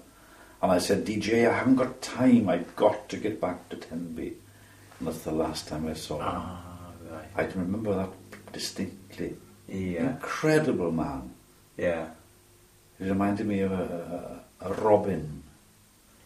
And 0.61 0.71
I 0.71 0.79
said, 0.79 1.05
DJ, 1.05 1.47
I 1.49 1.57
haven't 1.57 1.75
got 1.75 2.01
time, 2.01 2.49
I've 2.49 2.75
got 2.75 3.07
to 3.09 3.17
get 3.17 3.39
back 3.39 3.69
to 3.69 3.75
Tenby. 3.77 4.33
And 4.99 5.07
that's 5.07 5.19
the 5.23 5.31
last 5.31 5.67
time 5.67 5.87
I 5.87 5.93
saw 5.93 6.15
him. 6.17 6.25
Ah, 6.25 6.61
right. 7.11 7.27
I 7.35 7.43
can 7.45 7.61
remember 7.61 7.95
that 7.95 8.09
distinctly. 8.53 9.35
Yeah. 9.67 10.11
Incredible 10.11 10.91
man. 10.91 11.31
Yeah. 11.77 12.07
He 12.97 13.05
reminded 13.07 13.45
me 13.47 13.61
of 13.61 13.71
a, 13.71 14.41
a, 14.61 14.69
a 14.69 14.73
Robin. 14.73 15.43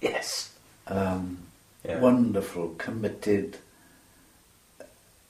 Yes. 0.02 0.54
Um, 0.88 1.38
Yeah. 1.86 2.00
Wonderful, 2.00 2.76
committed, 2.78 3.58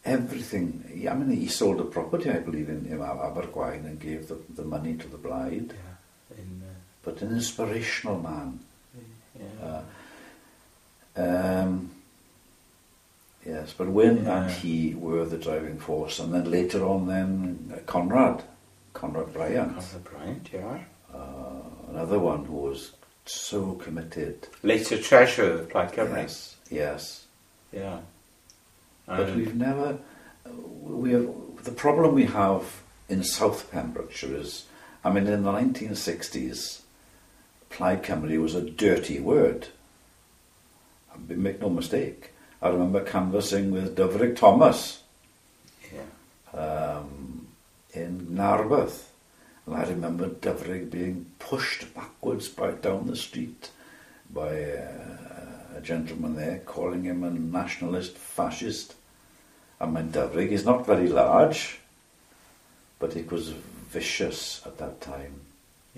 everything. 0.05 1.07
I 1.10 1.13
mean, 1.13 1.31
he 1.38 1.48
sold 1.48 1.79
a 1.79 1.86
property, 1.86 2.29
I 2.29 2.39
believe, 2.39 2.69
in, 2.69 2.86
in 2.86 3.00
Abergwaun 3.00 3.86
and 3.86 4.00
gave 4.00 4.27
the, 4.27 4.38
the 4.55 4.63
money 4.63 4.95
to 4.95 5.07
the 5.07 5.17
Blaid. 5.17 5.74
Yeah. 5.74 6.38
In, 6.38 6.62
uh, 6.65 6.74
But 7.03 7.22
an 7.22 7.31
inspirational 7.33 8.19
man. 8.19 8.60
yeah. 9.39 9.67
Uh, 9.67 9.81
um, 11.15 11.91
yes, 13.45 13.74
but 13.77 13.88
Wynne 13.88 14.25
Yeah. 14.25 14.43
and 14.43 14.51
he 14.51 14.93
were 14.95 15.25
the 15.25 15.38
driving 15.38 15.79
force. 15.79 16.19
And 16.19 16.33
then 16.33 16.50
later 16.50 16.83
on, 16.86 17.07
then 17.07 17.74
uh, 17.74 17.79
Conrad, 17.86 18.43
Conrad 18.93 19.33
Bryant. 19.33 19.75
Conrad 19.75 20.03
Bryant, 20.03 20.50
yeah. 20.53 20.79
Uh, 21.13 21.62
another 21.89 22.19
one 22.19 22.45
who 22.45 22.55
was 22.55 22.91
so 23.25 23.74
committed. 23.75 24.48
Later 24.63 24.98
treasurer 24.98 25.51
of 25.60 25.69
Plaid 25.69 25.91
Cymru. 25.91 26.15
Yes, 26.17 26.55
yes. 26.69 27.25
Yeah. 27.72 28.00
But 29.05 29.22
And- 29.22 29.38
we've 29.38 29.55
never. 29.55 30.00
We 30.81 31.12
have 31.12 31.29
the 31.63 31.72
problem 31.72 32.13
we 32.13 32.25
have 32.25 32.81
in 33.07 33.24
South 33.24 33.72
Pembrokeshire 33.72 34.36
is, 34.36 34.65
I 35.03 35.12
mean, 35.12 35.27
in 35.27 35.43
the 35.43 35.51
1960s, 35.51 36.81
Plaid 37.69 38.03
Cymru 38.03 38.41
was 38.41 38.55
a 38.55 38.69
dirty 38.69 39.19
word. 39.19 39.69
Make 41.27 41.62
no 41.62 41.69
mistake. 41.69 42.31
I 42.62 42.69
remember 42.69 43.01
canvassing 43.03 43.72
with 43.72 43.95
Dyfrig 43.95 44.36
Thomas 44.36 45.01
yeah. 45.93 46.57
um, 46.57 47.48
in 47.93 48.36
Narberth. 48.36 49.10
And 49.65 49.75
I 49.75 49.83
remember 49.83 50.29
Dyfrig 50.29 50.89
being 50.89 51.27
pushed 51.39 51.93
backwards 51.93 52.48
by 52.48 52.72
down 52.72 53.07
the 53.07 53.15
street 53.15 53.69
by 54.29 54.63
uh, 54.63 55.42
a 55.75 55.82
gentleman 55.82 56.36
there 56.36 56.60
calling 56.65 57.03
him 57.03 57.24
a 57.24 57.30
nationalist 57.30 58.18
fascist. 58.18 58.96
I 59.80 59.86
mean, 59.86 60.12
Dyfrig 60.12 60.50
is 60.50 60.65
not 60.65 60.86
very 60.86 61.08
large, 61.08 61.80
but 63.00 63.15
it 63.15 63.32
was 63.32 63.50
vicious 63.50 64.62
at 64.65 64.77
that 64.77 65.01
time. 65.01 65.42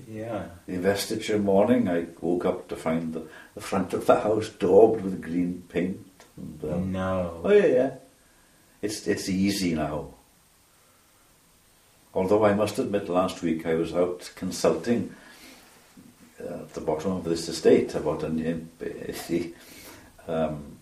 Yeah. 0.10 0.46
The 0.67 0.74
investiture 0.74 1.39
morning, 1.39 1.88
I 1.88 2.08
woke 2.20 2.46
up 2.46 2.67
to 2.67 2.75
find 2.75 3.13
the, 3.13 3.24
the 3.53 3.62
front 3.62 3.94
of 3.94 4.05
the 4.05 4.20
house 4.20 4.50
daubed 4.50 5.03
with 5.03 5.22
green 5.22 5.63
paint. 5.70 6.05
And, 6.36 6.63
um, 6.72 6.91
No. 6.91 7.41
Oh 7.44 7.51
yeah, 7.51 7.65
yeah. 7.65 7.91
It's 8.82 9.08
it's 9.08 9.29
easy 9.29 9.74
now. 9.74 10.10
Although 12.13 12.46
I 12.46 12.53
must 12.53 12.77
admit, 12.77 13.10
last 13.10 13.41
week 13.41 13.65
I 13.65 13.75
was 13.75 13.94
out 13.94 14.32
consulting 14.36 15.15
the 16.75 16.82
bottom 16.82 17.12
of 17.13 17.24
this 17.24 17.48
estate 17.50 17.96
about 17.96 18.24
a 18.24 18.29
new, 18.29 18.67
um, 20.27 20.77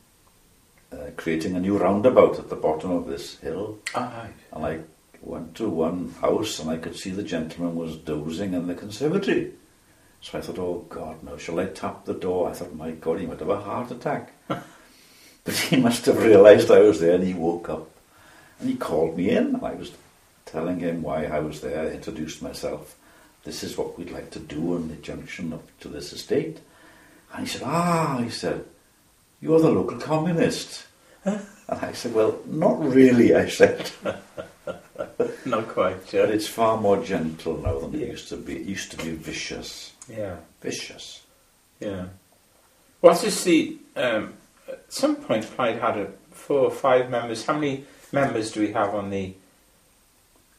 uh, 0.92 0.98
creating 1.16 1.56
a 1.56 1.60
new 1.60 1.78
roundabout 1.78 2.38
at 2.40 2.50
the 2.50 2.56
bottom 2.56 2.92
of 2.92 3.08
this 3.08 3.40
hill. 3.40 3.80
Aye. 3.96 4.30
And 4.52 4.66
I 4.66 4.80
went 5.22 5.56
to 5.56 5.70
one 5.70 6.10
house 6.20 6.60
and 6.60 6.70
I 6.70 6.78
could 6.78 6.98
see 6.98 7.12
the 7.12 7.24
gentleman 7.24 7.76
was 7.76 7.96
dozing 7.96 8.54
in 8.54 8.68
the 8.68 8.76
conservatory. 8.76 9.52
So 10.22 10.38
I 10.38 10.42
thought, 10.42 10.60
oh 10.60 10.86
God, 10.90 11.24
now 11.24 11.38
shall 11.38 11.60
I 11.60 11.66
tap 11.66 12.06
the 12.06 12.14
door? 12.14 12.50
I 12.50 12.54
thought, 12.54 12.76
my 12.76 12.92
God, 12.92 13.20
he 13.20 13.26
might 13.26 13.40
have 13.40 13.50
a 13.50 13.60
heart 13.60 13.92
attack. 13.92 14.34
but 14.48 15.56
he 15.56 15.78
must 15.78 16.06
have 16.06 16.24
realised 16.24 16.72
I 16.72 16.80
was 16.80 17.00
there 17.00 17.16
and 17.16 17.24
he 17.24 17.34
woke 17.34 17.70
up. 17.70 17.90
And 18.60 18.70
he 18.70 18.76
called 18.76 19.18
me 19.18 19.30
in 19.30 19.56
and 19.56 19.64
I 19.64 19.74
was 19.74 19.92
telling 20.46 20.80
him 20.80 21.02
why 21.02 21.26
I 21.26 21.40
was 21.40 21.62
there, 21.62 21.88
I 21.88 21.92
introduced 21.92 22.42
myself. 22.42 22.96
This 23.44 23.64
is 23.64 23.78
what 23.78 23.98
we'd 23.98 24.12
like 24.12 24.32
to 24.32 24.40
do 24.40 24.76
on 24.76 24.88
the 24.88 24.96
junction 24.96 25.54
up 25.54 25.68
to 25.82 25.90
this 25.90 26.14
estate. 26.14 26.60
And 27.34 27.48
he 27.48 27.52
said, 27.52 27.64
ah, 27.66 28.20
he 28.24 28.30
said, 28.30 28.64
you're 29.42 29.60
the 29.60 29.70
local 29.72 29.98
communist. 29.98 30.86
And 31.70 31.80
I 31.80 31.94
said, 31.94 32.14
well, 32.14 32.38
not 32.46 32.78
really, 32.84 33.34
I 33.34 33.48
said. 33.48 33.90
Not 35.46 35.68
quite. 35.70 36.12
But 36.12 36.30
it's 36.30 36.48
far 36.48 36.80
more 36.80 37.04
gentle 37.04 37.58
now 37.58 37.80
than 37.80 37.96
it 37.96 38.08
used 38.08 38.30
to 38.30 38.38
be. 38.38 38.58
It 38.58 38.68
used 38.68 38.92
to 38.92 38.98
be 38.98 39.12
vicious. 39.12 39.94
Yeah. 40.10 40.38
Vicious. 40.62 41.22
Yeah. 41.80 42.06
What 43.02 43.24
is 43.24 43.44
the? 43.44 43.78
Um, 43.96 44.34
at 44.68 44.92
some 44.92 45.16
point, 45.16 45.46
Plaid 45.56 45.80
had 45.80 45.98
a 45.98 46.08
four 46.32 46.60
or 46.60 46.72
five 46.72 47.10
members. 47.10 47.46
How 47.46 47.54
many 47.54 47.86
members 48.12 48.52
do 48.52 48.62
we 48.62 48.72
have 48.74 48.96
on 48.96 49.10
the 49.10 49.34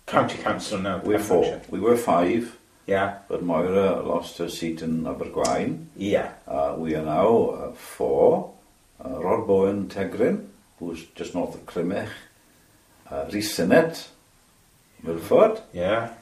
county 0.07 0.39
council 0.39 0.79
now? 0.79 0.99
We're 0.99 1.19
four. 1.19 1.61
We 1.71 1.81
were 1.81 1.97
five, 1.97 2.57
Yeah. 2.87 3.19
but 3.29 3.43
Moira 3.43 4.03
lost 4.03 4.39
her 4.39 4.49
seat 4.49 4.83
in 4.83 5.05
Abergwaun. 5.05 5.87
Yeah. 5.97 6.33
Uh, 6.47 6.75
we 6.77 6.95
are 6.95 7.05
now 7.05 7.49
uh, 7.51 7.73
four. 7.73 8.53
Uh, 9.05 9.21
Rod 9.21 9.47
Bowen 9.47 9.89
Tegryn, 9.89 10.47
who's 10.79 11.05
just 11.15 11.35
north 11.35 11.55
of 11.55 11.67
Crymych. 11.67 12.09
Uh, 13.11 13.27
Rhys 13.33 13.55
Sinnett, 13.55 14.09
Milford. 15.03 15.61
Yeah. 15.73 16.13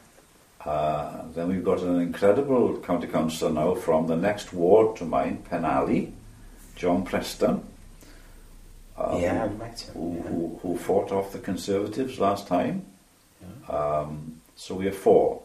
Uh, 0.64 1.22
then 1.34 1.48
we've 1.48 1.64
got 1.64 1.80
an 1.80 2.00
incredible 2.00 2.78
county 2.78 3.06
councillor 3.08 3.52
now 3.52 3.74
from 3.74 4.06
the 4.06 4.16
next 4.16 4.52
ward 4.52 4.96
to 4.96 5.04
mine, 5.04 5.44
Penally, 5.50 6.12
John 6.76 7.04
Preston. 7.04 7.62
Um, 8.96 9.20
yeah. 9.20 9.44
I 9.44 9.48
met 9.48 9.80
him. 9.80 9.94
who, 9.94 10.14
yeah. 10.14 10.22
who, 10.22 10.60
who 10.62 10.78
fought 10.78 11.10
off 11.10 11.32
the 11.32 11.38
Conservatives 11.38 12.18
last 12.20 12.46
time. 12.46 12.84
Um, 13.68 14.40
so 14.56 14.74
we 14.74 14.86
have 14.86 14.96
four. 14.96 15.41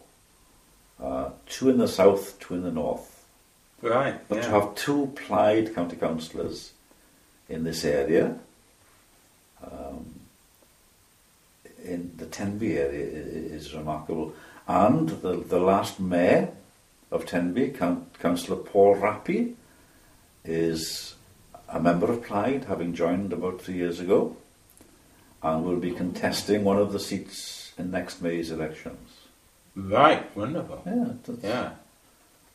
Uh, 1.01 1.29
two 1.47 1.69
in 1.69 1.77
the 1.77 1.87
south, 1.87 2.39
two 2.39 2.55
in 2.55 2.63
the 2.63 2.71
north. 2.71 3.23
Right. 3.81 4.19
But 4.27 4.37
yeah. 4.37 4.41
to 4.43 4.49
have 4.49 4.75
two 4.75 5.13
Plaid 5.15 5.75
county 5.75 5.95
councillors 5.95 6.71
in 7.47 7.63
this 7.63 7.85
area, 7.85 8.39
um, 9.63 10.19
in 11.83 12.13
the 12.17 12.25
Tenby 12.25 12.77
area, 12.77 13.05
is 13.05 13.73
remarkable. 13.73 14.33
And 14.67 15.09
the, 15.09 15.37
the 15.37 15.59
last 15.59 15.99
mayor 15.99 16.49
of 17.11 17.25
Tenby, 17.25 17.69
Councillor 17.69 18.57
Paul 18.57 18.95
Rappy, 18.97 19.53
is 20.43 21.15
a 21.69 21.79
member 21.79 22.11
of 22.11 22.23
Plaid, 22.23 22.65
having 22.65 22.93
joined 22.93 23.31
about 23.31 23.61
three 23.61 23.75
years 23.75 23.99
ago, 23.99 24.35
and 25.43 25.63
will 25.63 25.79
be 25.79 25.91
contesting 25.91 26.63
one 26.63 26.77
of 26.77 26.91
the 26.91 26.99
seats 26.99 27.73
in 27.77 27.91
next 27.91 28.21
May's 28.21 28.51
elections. 28.51 29.16
Right. 29.77 30.35
Wonderful. 30.35 30.81
Yeah, 30.85 31.33
Yeah. 31.43 31.69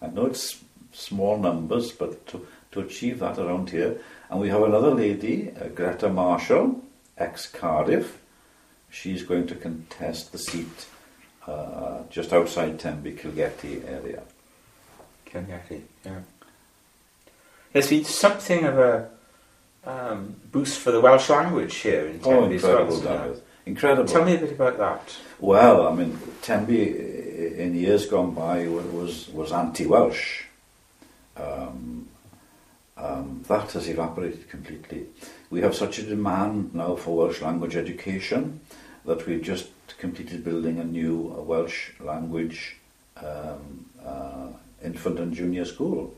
I 0.03 0.09
know 0.09 0.27
it's 0.27 0.59
small 0.93 1.39
numbers, 1.39 1.93
but 1.93 2.27
to, 2.29 2.45
to 2.73 2.81
achieve 2.81 3.21
that 3.21 3.39
around 3.39 3.71
here. 3.71 3.99
And 4.29 4.41
we 4.41 4.49
have 4.49 4.63
another 4.63 4.91
lady, 4.91 5.53
uh, 5.61 5.69
Greta 5.69 6.09
Marshall, 6.09 6.81
ex 7.17 7.47
Cardiff. 7.47 8.21
She's 8.91 9.23
going 9.23 9.47
to 9.47 9.55
contest 9.55 10.33
the 10.33 10.39
seat 10.39 10.87
uh, 11.47 12.01
just 12.11 12.33
outside 12.33 12.81
Tenby, 12.81 13.13
Kilgetty 13.13 13.89
area. 13.89 14.23
Kilgetty. 15.27 15.83
Yeah. 16.05 16.21
There's 17.73 17.89
been 17.89 18.05
something 18.05 18.65
of 18.65 18.79
a 18.79 19.09
um, 19.87 20.35
boost 20.51 20.79
for 20.81 20.91
the 20.91 21.01
Welsh 21.01 21.31
language 21.31 21.77
here 21.77 22.07
in 22.07 22.21
Oh, 22.25 22.41
Tenby 22.41 22.57
as 22.57 22.63
well. 22.65 23.37
Incredible, 23.67 24.05
isn't 24.05 24.13
there? 24.13 24.13
David. 24.13 24.13
Incredible. 24.13 24.13
Tell 24.13 24.25
me 24.25 24.35
a 24.35 24.39
bit 24.39 24.53
about 24.53 24.79
that. 24.79 25.17
Well, 25.41 25.89
I 25.89 25.95
mean, 25.95 26.19
Tenby 26.43 27.59
in 27.59 27.75
years 27.75 28.07
gone 28.07 28.35
by 28.35 28.69
was 28.69 29.29
was 29.29 29.53
anti-Welsh. 29.53 30.45
Um, 31.37 32.09
um, 32.97 33.45
that 33.49 33.73
has 33.73 33.89
evaporated 33.89 34.49
completely. 34.49 35.07
We 35.51 35.61
have 35.63 35.75
such 35.75 35.99
a 35.99 36.03
demand 36.03 36.75
now 36.75 36.97
for 36.97 37.17
Welsh 37.17 37.41
language 37.41 37.75
education 37.75 38.61
that 39.05 39.27
we've 39.27 39.43
just 39.43 39.69
completed 39.99 40.45
building 40.45 40.79
a 40.79 40.85
new 40.85 41.17
Welsh 41.47 41.91
language 42.01 42.77
um, 43.17 43.87
uh, 44.05 44.49
infant 44.85 45.19
and 45.19 45.35
junior 45.35 45.65
school. 45.65 46.15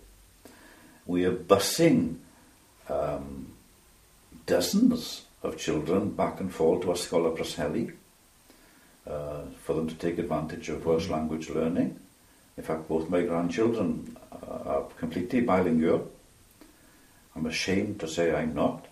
We 1.06 1.24
are 1.24 1.34
busing 1.34 2.16
um, 2.88 3.52
dozens 4.46 5.23
of 5.44 5.58
children 5.58 6.10
back 6.10 6.40
and 6.40 6.52
forth 6.52 6.82
to 6.82 6.90
a 6.90 6.94
Ysgol 6.94 7.30
y 7.30 7.36
Preseli 7.38 7.92
uh, 9.06 9.42
for 9.62 9.74
them 9.74 9.86
to 9.86 9.94
take 9.94 10.18
advantage 10.18 10.70
of 10.70 10.84
Welsh 10.86 11.08
language 11.08 11.50
learning. 11.50 11.98
In 12.56 12.64
fact, 12.64 12.88
both 12.88 13.10
my 13.10 13.22
grandchildren 13.22 14.16
uh, 14.32 14.68
are 14.70 14.82
completely 14.98 15.40
bilingual. 15.42 16.10
I'm 17.36 17.46
ashamed 17.46 18.00
to 18.00 18.08
say 18.08 18.34
I'm 18.34 18.54
not. 18.54 18.86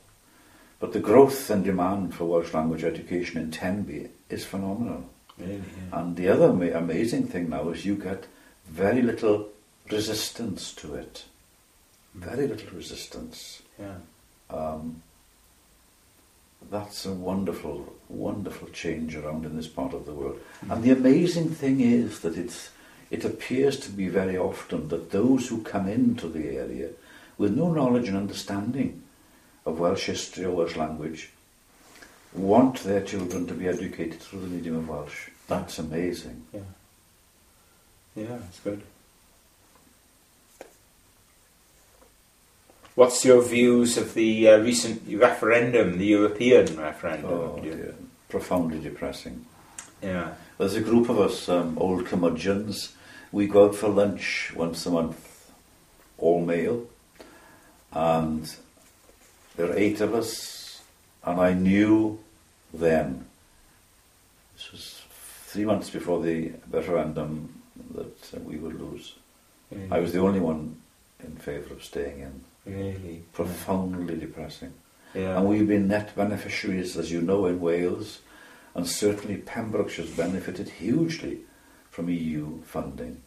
But 0.81 0.93
the 0.93 1.01
growth 1.01 1.49
and 1.49 1.65
demand 1.65 2.15
for 2.15 2.25
Welsh 2.25 2.53
language 2.53 2.85
education 2.85 3.41
in 3.41 3.51
Tenby 3.51 4.09
is 4.29 4.45
phenomenal. 4.45 5.09
Really? 5.38 5.55
Yeah. 5.55 5.99
And 6.01 6.17
the 6.17 6.29
other 6.29 6.53
ma- 6.53 6.77
amazing 6.77 7.29
thing 7.29 7.49
now 7.49 7.71
is 7.71 7.87
you 7.87 7.95
get 7.95 8.27
very 8.69 9.01
little 9.01 9.49
resistance 9.91 10.73
to 10.75 10.95
it. 10.97 11.25
Very 12.15 12.47
little 12.47 12.77
resistance. 12.77 13.62
yeah. 13.79 13.95
Um, 14.51 15.03
that's 16.70 17.07
a 17.07 17.12
wonderful, 17.12 17.94
wonderful 18.09 18.68
change 18.68 19.16
around 19.16 19.44
in 19.44 19.57
this 19.57 19.66
part 19.66 19.94
of 19.94 20.07
the 20.07 20.12
world. 20.12 20.40
And 20.68 20.83
the 20.83 20.90
amazing 20.90 21.51
thing 21.51 21.81
is 21.81 22.20
that 22.20 22.37
it's, 22.37 22.70
it 23.11 23.25
appears 23.25 23.79
to 23.81 23.90
be 23.90 24.09
very 24.09 24.37
often 24.37 24.88
that 24.88 25.11
those 25.11 25.48
who 25.48 25.62
come 25.62 25.88
into 25.88 26.29
the 26.29 26.57
area 26.57 26.90
with 27.38 27.57
no 27.57 27.72
knowledge 27.72 28.09
and 28.09 28.16
understanding 28.16 29.03
of 29.64 29.79
Welsh 29.79 30.07
history 30.07 30.44
or 30.44 30.55
Welsh 30.55 30.77
language 30.77 31.31
want 32.33 32.83
their 32.85 33.03
children 33.03 33.46
to 33.46 33.55
be 33.55 33.68
educated 33.68 34.20
through 34.20 34.40
the 34.40 34.46
medium 34.46 34.77
of 34.77 34.88
Welsh. 34.88 35.29
That's 35.48 35.79
amazing. 35.79 36.44
Yeah. 36.53 36.61
Yeah, 38.14 38.38
it's 38.48 38.61
good. 38.61 38.83
What's 42.94 43.24
your 43.24 43.40
views 43.42 43.96
of 43.96 44.12
the 44.12 44.48
uh, 44.48 44.59
recent 44.59 45.02
referendum, 45.18 45.98
the 45.98 46.07
European 46.07 46.76
referendum? 46.76 47.31
Oh, 47.31 47.59
dear. 47.62 47.94
Profoundly 48.28 48.81
depressing. 48.81 49.46
Yeah. 50.02 50.35
There's 50.59 50.74
a 50.74 50.81
group 50.83 51.09
of 51.09 51.18
us, 51.18 51.48
um, 51.48 51.78
old 51.78 52.05
curmudgeons, 52.07 52.94
we 53.31 53.46
go 53.46 53.66
out 53.66 53.74
for 53.74 53.88
lunch 53.88 54.52
once 54.55 54.85
a 54.85 54.90
month, 54.90 55.50
all 56.18 56.44
male, 56.44 56.87
and 57.92 58.55
there 59.57 59.70
are 59.70 59.76
eight 59.76 60.02
of 60.02 60.14
us, 60.14 60.83
and 61.24 61.40
I 61.40 61.55
knew 61.55 62.18
then, 62.74 63.24
this 64.55 64.70
was 64.70 65.02
three 65.46 65.64
months 65.64 65.88
before 65.88 66.22
the 66.22 66.52
referendum, 66.70 67.62
that 67.94 68.44
we 68.44 68.57
would 68.57 68.78
lose. 68.78 69.14
Really? 69.70 69.88
I 69.90 69.98
was 69.98 70.12
the 70.12 70.20
only 70.20 70.40
one 70.40 70.76
in 71.24 71.37
favour 71.37 71.72
of 71.72 71.83
staying 71.83 72.20
in. 72.20 72.44
Really 72.64 73.25
Profoundly 73.33 74.16
depressing. 74.16 74.72
Yeah. 75.14 75.38
And 75.38 75.48
we've 75.48 75.66
been 75.66 75.88
net 75.88 76.14
beneficiaries, 76.14 76.96
as 76.96 77.11
you 77.11 77.20
know, 77.20 77.46
in 77.46 77.61
Wales, 77.61 78.20
and 78.75 78.87
certainly 78.87 79.37
Pembrokeshire's 79.37 80.11
benefited 80.11 80.68
hugely 80.68 81.40
from 81.90 82.09
EU 82.09 82.62
funding. 82.62 83.20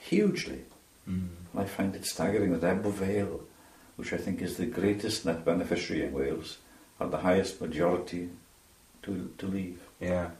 Hugely. 0.00 0.60
Mm. 1.08 1.28
And 1.52 1.60
I 1.60 1.64
find 1.64 1.96
it 1.96 2.04
staggering 2.04 2.52
that 2.52 2.62
Ebbw 2.62 2.92
Vale, 2.92 3.40
which 3.96 4.12
I 4.12 4.18
think 4.18 4.40
is 4.40 4.56
the 4.56 4.66
greatest 4.66 5.24
net 5.26 5.44
beneficiary 5.44 6.04
in 6.04 6.12
Wales, 6.12 6.58
had 6.98 7.10
the 7.10 7.18
highest 7.18 7.60
majority 7.60 8.28
to, 9.02 9.32
to 9.38 9.46
leave. 9.46 9.80
Yeah. 10.00 10.30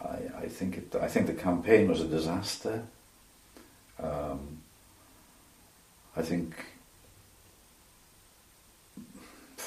I, 0.00 0.18
I 0.42 0.48
think 0.48 0.76
it, 0.76 0.94
I 1.00 1.08
think 1.08 1.26
the 1.26 1.34
campaign 1.34 1.88
was 1.88 2.00
a 2.00 2.06
disaster. 2.06 2.84
Um, 4.00 4.58
I 6.16 6.22
think 6.22 6.54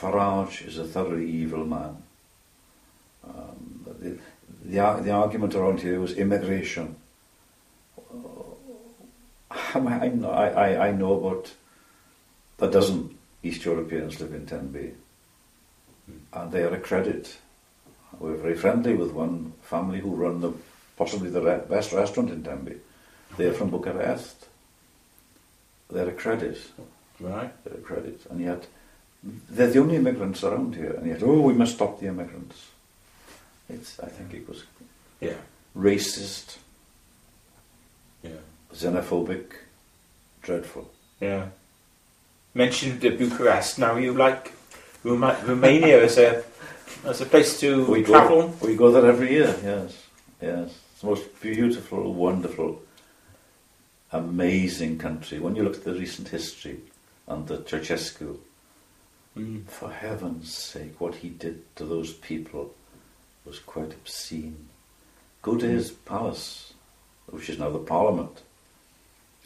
Farage 0.01 0.67
is 0.67 0.79
a 0.79 0.83
thoroughly 0.85 1.29
evil 1.29 1.63
man. 1.63 1.97
Um, 3.23 3.85
the, 3.85 4.17
the, 4.65 5.01
the 5.03 5.11
argument 5.11 5.53
around 5.53 5.81
here 5.81 5.99
was 5.99 6.13
immigration. 6.13 6.95
I, 9.51 9.77
I, 9.79 10.07
know- 10.09 10.31
I, 10.31 10.47
I- 10.47 10.87
I 10.87 10.91
know 10.91 11.13
about 11.13 11.53
a 12.59 12.67
dozen 12.67 13.17
East 13.43 13.63
Europeans 13.65 14.19
live 14.19 14.33
in 14.33 14.45
Tenby, 14.47 14.93
and 16.33 16.51
they 16.51 16.63
are 16.63 16.73
a 16.73 16.79
credit. 16.79 17.37
We're 18.19 18.35
very 18.35 18.55
friendly 18.55 18.93
with 18.95 19.11
one 19.11 19.53
family 19.63 19.99
who 19.99 20.15
run 20.15 20.41
the 20.41 20.51
possibly 20.97 21.29
the 21.29 21.41
re- 21.41 21.61
best 21.69 21.91
restaurant 21.91 22.29
in 22.31 22.43
Tenby. 22.43 22.77
They're 23.37 23.53
from 23.53 23.69
Bucharest. 23.69 24.47
They're 25.89 26.09
a 26.09 26.13
credit. 26.13 26.59
Right. 27.19 27.51
They're 27.63 27.75
a 27.79 27.81
credit, 27.81 28.21
and 28.29 28.39
yet 28.41 28.65
they're 29.23 29.69
the 29.69 29.79
only 29.79 29.95
immigrants 29.97 30.43
around 30.43 30.75
here. 30.75 30.93
And 30.93 31.07
yet, 31.07 31.21
oh, 31.23 31.41
we 31.41 31.53
must 31.53 31.75
stop 31.75 31.99
the 31.99 32.07
immigrants. 32.07 32.67
It's. 33.69 33.99
I 33.99 34.07
think 34.07 34.33
it 34.33 34.47
was 34.49 34.63
Yeah. 35.19 35.37
racist, 35.77 36.57
Yeah. 38.23 38.41
xenophobic, 38.73 39.45
dreadful. 40.41 40.89
Yeah. 41.19 41.47
Mentioned 42.53 43.05
uh, 43.05 43.11
Bucharest. 43.11 43.79
Now 43.79 43.95
you 43.97 44.13
like 44.13 44.51
Roma- 45.03 45.39
Romania 45.45 46.03
as 46.03 46.17
a 46.17 46.43
as 47.05 47.21
a 47.21 47.25
place 47.25 47.59
to 47.61 47.85
We 47.85 48.03
travel. 48.03 48.47
go, 48.49 48.67
we 48.67 48.75
go 48.75 48.91
there 48.91 49.05
every 49.05 49.31
year, 49.31 49.55
yes. 49.63 49.93
Yes. 50.41 50.69
It's 50.91 51.01
the 51.01 51.07
most 51.07 51.41
beautiful, 51.41 52.13
wonderful, 52.13 52.81
amazing 54.11 54.97
country. 54.97 55.39
When 55.39 55.55
you 55.55 55.63
look 55.63 55.77
at 55.77 55.83
the 55.83 55.93
recent 55.93 56.27
history 56.27 56.79
under 57.27 57.57
Ceausescu, 57.57 58.37
Mm. 59.37 59.65
for 59.65 59.89
heaven's 59.91 60.53
sake, 60.53 60.99
what 60.99 61.15
he 61.15 61.29
did 61.29 61.73
to 61.77 61.85
those 61.85 62.11
people 62.13 62.73
was 63.45 63.59
quite 63.59 63.93
obscene. 63.93 64.67
Go 65.41 65.57
to 65.57 65.65
his 65.67 65.91
palace, 65.91 66.73
which 67.27 67.49
is 67.49 67.57
now 67.57 67.69
the 67.69 67.79
Parliament, 67.79 68.41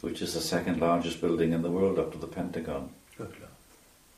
which 0.00 0.20
is 0.20 0.34
the 0.34 0.40
second 0.40 0.80
largest 0.80 1.20
building 1.20 1.52
in 1.52 1.62
the 1.62 1.70
world 1.70 1.98
after 1.98 2.18
the 2.18 2.26
Pentagon, 2.26 2.90
Good 3.16 3.30
Lord. 3.38 3.50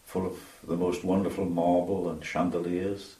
full 0.07 0.27
of 0.27 0.41
the 0.67 0.77
most 0.77 1.05
wonderful 1.05 1.45
marble 1.45 2.09
and 2.09 2.25
chandeliers. 2.25 3.17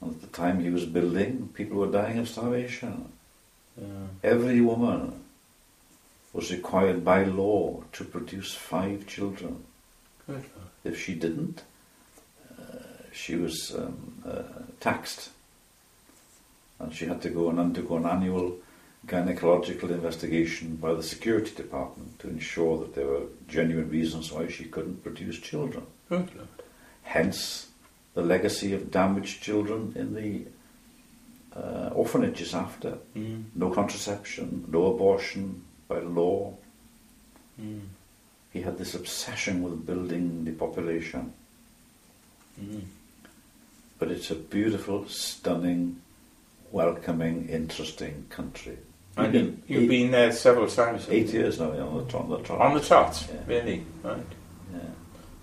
And 0.00 0.12
at 0.14 0.20
the 0.22 0.26
time 0.28 0.60
he 0.60 0.70
was 0.70 0.86
building, 0.86 1.50
people 1.54 1.76
were 1.78 1.92
dying 1.92 2.18
of 2.18 2.28
starvation. 2.28 3.12
Yeah. 3.80 3.86
Every 4.22 4.60
woman 4.60 5.22
was 6.32 6.50
required 6.50 7.04
by 7.04 7.24
law 7.24 7.84
to 7.92 8.04
produce 8.04 8.54
five 8.54 9.06
children. 9.06 9.64
If 10.84 11.00
she 11.00 11.14
didn't, 11.14 11.62
uh, 12.58 12.62
she 13.12 13.36
was 13.36 13.74
um, 13.76 14.22
uh, 14.26 14.42
taxed. 14.80 15.30
And 16.78 16.94
she 16.94 17.06
had 17.06 17.22
to 17.22 17.30
go 17.30 17.50
and 17.50 17.58
undergo 17.58 17.96
an 17.96 18.06
annual 18.06 18.58
gynecological 19.06 19.90
investigation 19.90 20.76
by 20.76 20.94
the 20.94 21.02
security 21.02 21.54
department 21.54 22.18
to 22.18 22.28
ensure 22.28 22.78
that 22.78 22.94
there 22.94 23.06
were 23.06 23.26
genuine 23.48 23.90
reasons 23.90 24.32
why 24.32 24.48
she 24.48 24.64
couldn't 24.64 25.02
produce 25.02 25.38
children. 25.38 25.86
Hence, 27.02 27.68
the 28.14 28.22
legacy 28.22 28.72
of 28.72 28.90
damaged 28.90 29.42
children 29.42 29.92
in 29.94 30.14
the 30.14 30.46
uh, 31.58 31.90
orphanages 31.94 32.54
after. 32.54 32.98
Mm. 33.16 33.44
No 33.54 33.70
contraception, 33.70 34.64
no 34.68 34.86
abortion 34.86 35.62
by 35.86 36.00
law. 36.00 36.54
Mm. 37.60 37.82
He 38.54 38.62
had 38.62 38.78
this 38.78 38.94
obsession 38.94 39.62
with 39.64 39.84
building 39.84 40.44
the 40.44 40.52
population. 40.52 41.32
Mm. 42.58 42.82
But 43.98 44.10
it's 44.12 44.30
a 44.30 44.36
beautiful, 44.36 45.08
stunning, 45.08 46.00
welcoming, 46.70 47.48
interesting 47.48 48.26
country. 48.30 48.78
And 49.16 49.32
Been 49.32 49.62
you, 49.66 49.80
you've 49.80 49.82
eight, 49.84 49.88
been 49.88 50.10
there 50.12 50.32
several 50.32 50.68
times. 50.68 51.08
eight 51.10 51.32
you? 51.32 51.40
years 51.40 51.58
now 51.58 51.70
on 51.72 52.06
the, 52.06 52.16
on 52.16 52.30
the 52.30 52.38
trot. 52.38 52.60
On 52.60 52.74
the 52.74 52.80
trot, 52.80 53.26
Yeah. 53.28 53.40
really. 53.46 53.84
Right. 54.04 54.18
Yeah. 54.72 54.80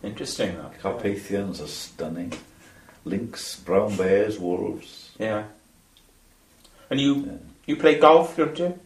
Interesting. 0.10 0.56
That. 0.56 0.80
Carpathians 0.80 1.60
are 1.62 1.67
stunning. 1.67 2.32
Lynx, 3.04 3.58
brown 3.60 3.97
bears, 3.97 4.39
wolves. 4.39 5.12
Yeah. 5.19 5.43
And 6.89 7.00
you 7.02 7.15
Yeah. 7.15 7.32
you 7.65 7.76
play 7.76 8.00
golf, 8.00 8.38
don't 8.38 8.58
you? 8.58 8.80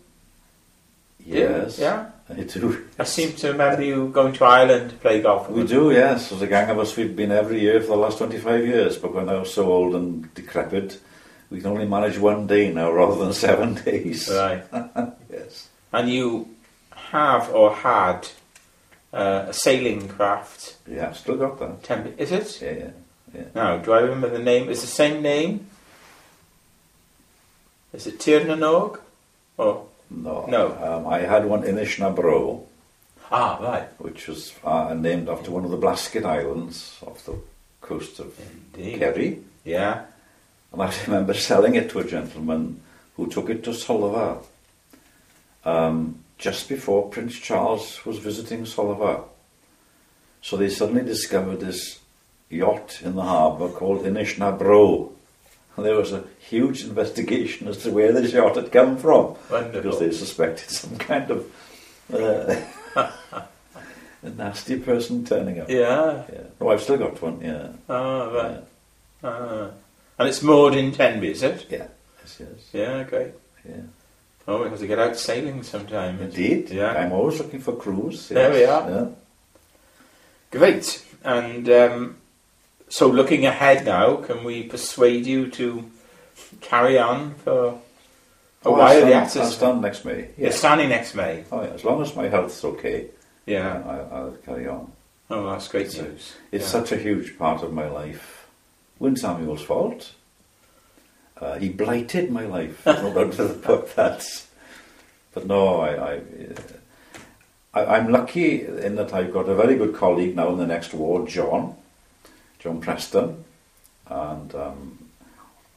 Yes, 1.26 1.78
Yeah. 1.80 2.10
I 2.30 2.42
do. 2.42 2.86
I 2.98 3.04
seem 3.04 3.34
to 3.34 3.52
remember 3.52 3.84
you 3.84 4.10
going 4.10 4.34
to 4.34 4.46
Ireland 4.46 4.90
to 4.90 4.96
play 4.98 5.22
golf. 5.22 5.48
We 5.50 5.66
do, 5.66 5.92
yes. 5.92 6.30
There's 6.30 6.42
a 6.42 6.48
gang 6.48 6.70
of 6.72 6.80
us. 6.80 6.96
We've 6.98 7.16
been 7.16 7.32
every 7.32 7.60
year 7.62 7.80
for 7.82 7.88
the 7.90 7.98
last 7.98 8.18
25 8.18 8.66
years, 8.66 8.98
but 8.98 9.14
we're 9.14 9.24
now 9.24 9.44
so 9.44 9.72
old 9.72 9.94
and 9.94 10.34
decrepit, 10.34 11.00
we 11.52 11.62
can 11.62 11.70
only 11.72 11.86
manage 11.86 12.18
one 12.18 12.48
day 12.48 12.74
now 12.74 12.92
rather 12.92 13.24
than 13.24 13.34
seven 13.34 13.76
days. 13.86 14.30
Right. 14.30 14.64
Yes. 15.30 15.68
And 15.92 16.10
you 16.10 16.48
have 16.96 17.50
or 17.54 17.74
had 17.74 18.28
uh, 19.14 19.46
a 19.48 19.54
sailing 19.54 20.08
craft. 20.08 20.78
Yeah, 20.88 21.12
still 21.12 21.36
got 21.38 21.60
that. 21.60 21.84
Tempe- 21.84 22.16
is 22.18 22.32
it? 22.32 22.60
Yeah, 22.62 22.72
yeah, 22.72 22.90
yeah. 23.34 23.44
Now, 23.54 23.78
do 23.78 23.92
I 23.92 24.00
remember 24.00 24.30
the 24.30 24.40
name? 24.40 24.70
Is 24.70 24.82
the 24.82 24.88
same 24.88 25.22
name? 25.22 25.68
Is 27.94 28.08
it 28.08 28.20
Tirnanog? 28.20 29.00
Or 29.58 29.86
No. 30.10 30.46
No. 30.48 30.78
Um, 30.82 31.08
I 31.08 31.20
had 31.20 31.46
one 31.46 31.64
in 31.64 31.76
Inishnabro, 31.76 32.64
ah, 33.32 33.58
right. 33.62 33.90
which 34.00 34.28
was 34.28 34.54
uh, 34.64 34.94
named 34.94 35.30
after 35.30 35.52
one 35.52 35.66
of 35.66 35.72
the 35.72 35.78
Blasket 35.78 36.26
Islands 36.26 36.98
off 37.06 37.26
the 37.26 37.38
coast 37.82 38.20
of 38.20 38.34
Indeed. 38.76 39.00
Kerry. 39.00 39.42
Yeah. 39.64 40.06
And 40.72 40.82
I 40.82 40.94
remember 41.08 41.34
selling 41.34 41.76
it 41.76 41.90
to 41.92 42.00
a 42.00 42.04
gentleman 42.08 42.82
who 43.16 43.28
took 43.28 43.50
it 43.50 43.64
to 43.64 43.72
Soliva 43.72 44.44
um, 45.64 46.20
just 46.38 46.70
before 46.70 47.10
Prince 47.10 47.40
Charles 47.40 48.06
was 48.06 48.20
visiting 48.20 48.64
Soliva. 48.66 49.24
So 50.42 50.58
they 50.58 50.70
suddenly 50.70 51.04
discovered 51.04 51.60
this 51.60 52.00
yacht 52.50 53.00
in 53.02 53.16
the 53.16 53.24
harbour 53.24 53.70
called 53.70 54.04
Inishnabro. 54.04 55.12
And 55.78 55.86
there 55.86 55.96
was 55.98 56.14
a 56.14 56.24
huge 56.40 56.84
investigation 56.86 57.68
as 57.68 57.80
to 57.84 57.92
where 57.92 58.12
this 58.14 58.32
yacht 58.32 58.56
had 58.56 58.72
come 58.72 58.98
from 58.98 59.36
Wonderful. 59.52 59.82
because 59.82 60.00
they 60.00 60.12
suspected 60.12 60.70
some 60.82 60.98
kind 60.98 61.30
of 61.32 61.52
uh, 62.14 62.56
a 64.24 64.30
nasty 64.30 64.80
person 64.80 65.26
turning 65.26 65.60
up. 65.60 65.70
Yeah. 65.70 66.24
Yeah. 66.32 66.44
Oh, 66.62 66.70
I've 66.70 66.82
still 66.82 66.98
got 66.98 67.22
one, 67.22 67.42
yeah. 67.42 67.70
Ah, 67.90 68.26
right. 68.32 68.64
Ah. 69.24 69.70
And 70.18 70.30
it's 70.30 70.42
moored 70.42 70.76
in 70.76 70.94
Tenby, 70.94 71.32
is 71.32 71.44
it? 71.44 71.66
Yeah. 71.70 71.88
Yes, 72.22 72.38
yes. 72.40 72.70
Yeah, 72.72 73.04
great. 73.04 73.34
Yeah. 73.68 73.82
Oh, 74.48 74.64
we 74.64 74.70
have 74.70 74.80
to 74.80 74.88
get 74.88 75.00
out 75.00 75.18
sailing 75.18 75.64
sometime. 75.64 76.22
Indeed. 76.22 76.70
Yeah. 76.70 76.94
I'm 76.94 77.12
always 77.12 77.40
looking 77.40 77.60
for 77.60 77.76
crews. 77.76 78.30
There 78.30 78.52
we 78.52 78.64
are. 78.64 78.90
Yeah. 78.90 79.08
Great. 80.52 81.04
And 81.24 81.68
um, 81.70 82.18
so 82.98 83.08
looking 83.20 83.46
ahead 83.46 83.86
now, 83.86 84.16
can 84.28 84.44
we 84.44 84.64
persuade 84.64 85.26
you 85.26 85.50
to 85.52 85.68
carry 86.62 86.98
on 86.98 87.34
for 87.44 87.58
a 87.68 87.78
Oh, 88.68 88.72
while 88.72 88.82
I'll 89.04 89.10
yet? 89.10 89.36
I'll 89.38 89.52
stand 89.52 89.82
next 89.82 90.06
May. 90.06 90.20
You're 90.38 90.48
Yes. 90.52 90.60
standing 90.60 90.90
next 90.90 91.14
May. 91.14 91.44
Oh, 91.52 91.62
yeah. 91.62 91.74
As 91.80 91.84
long 91.84 92.02
as 92.02 92.16
my 92.16 92.28
health's 92.30 92.64
okay, 92.64 93.08
Yeah. 93.46 93.84
I, 93.94 93.96
I'll 94.16 94.38
carry 94.46 94.68
on. 94.68 94.92
Oh, 95.30 95.50
that's 95.52 95.68
great 95.68 95.88
It's 95.88 95.98
a- 95.98 96.04
news. 96.04 96.34
It's 96.54 96.64
Yeah. 96.66 96.72
such 96.78 96.92
a 96.94 96.98
huge 96.98 97.38
part 97.38 97.64
of 97.64 97.74
my 97.74 97.88
life. 97.90 98.48
Wynne 99.00 99.18
Samuel's 99.18 99.62
fault. 99.64 100.12
Uh, 101.42 101.56
he 101.64 101.68
blighted 101.70 102.32
my 102.32 102.46
life. 102.46 102.86
no 102.86 103.14
doubt 103.18 103.38
about 103.40 103.96
that. 103.98 104.24
but 105.34 105.46
no, 105.46 105.82
I, 105.82 105.92
I, 106.14 106.22
I, 107.74 107.86
I'm 107.98 108.08
lucky 108.10 108.66
in 108.66 108.96
that 108.96 109.14
I've 109.14 109.34
got 109.34 109.50
a 109.50 109.56
very 109.64 109.76
good 109.76 109.94
colleague 109.96 110.36
now 110.36 110.48
in 110.54 110.58
the 110.58 110.66
next 110.76 110.94
ward, 110.94 111.28
John, 111.28 111.76
John 112.66 112.82
Preston, 112.82 113.46
and 114.08 114.56
um, 114.56 114.98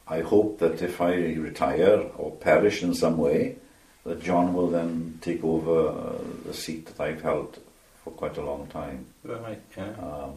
I 0.07 0.21
hope 0.21 0.57
that 0.57 0.81
if 0.81 0.99
I 0.99 1.13
retire 1.13 2.01
or 2.17 2.31
perish 2.31 2.81
in 2.81 2.95
some 2.95 3.19
way, 3.19 3.57
that 4.05 4.23
John 4.23 4.55
will 4.55 4.71
then 4.71 5.19
take 5.21 5.43
over 5.43 5.89
uh, 5.89 6.17
the 6.45 6.53
seat 6.55 6.87
that 6.87 6.99
I've 6.99 7.21
held 7.21 7.59
for 8.03 8.09
quite 8.09 8.37
a 8.37 8.41
long 8.41 8.65
time. 8.67 9.05
Right, 9.23 9.61
yeah. 9.77 9.91
Um, 10.01 10.33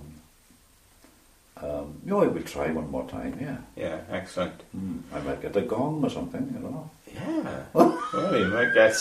um, 1.57 1.95
no, 2.05 2.23
I 2.23 2.27
will 2.27 2.43
try 2.43 2.71
one 2.71 2.91
more 2.91 3.09
time, 3.09 3.39
yeah. 3.41 3.57
Yeah, 3.75 4.01
excellent. 4.11 4.63
Mm, 4.77 5.01
I 5.15 5.21
might 5.23 5.41
get 5.41 5.57
a 5.57 5.63
gong 5.63 6.05
or 6.05 6.11
something, 6.11 6.53
you 6.53 6.69
know. 6.69 6.91
Yeah. 7.15 7.63
well, 7.73 8.39
you 8.39 8.47
might 8.49 8.75
get 8.75 8.95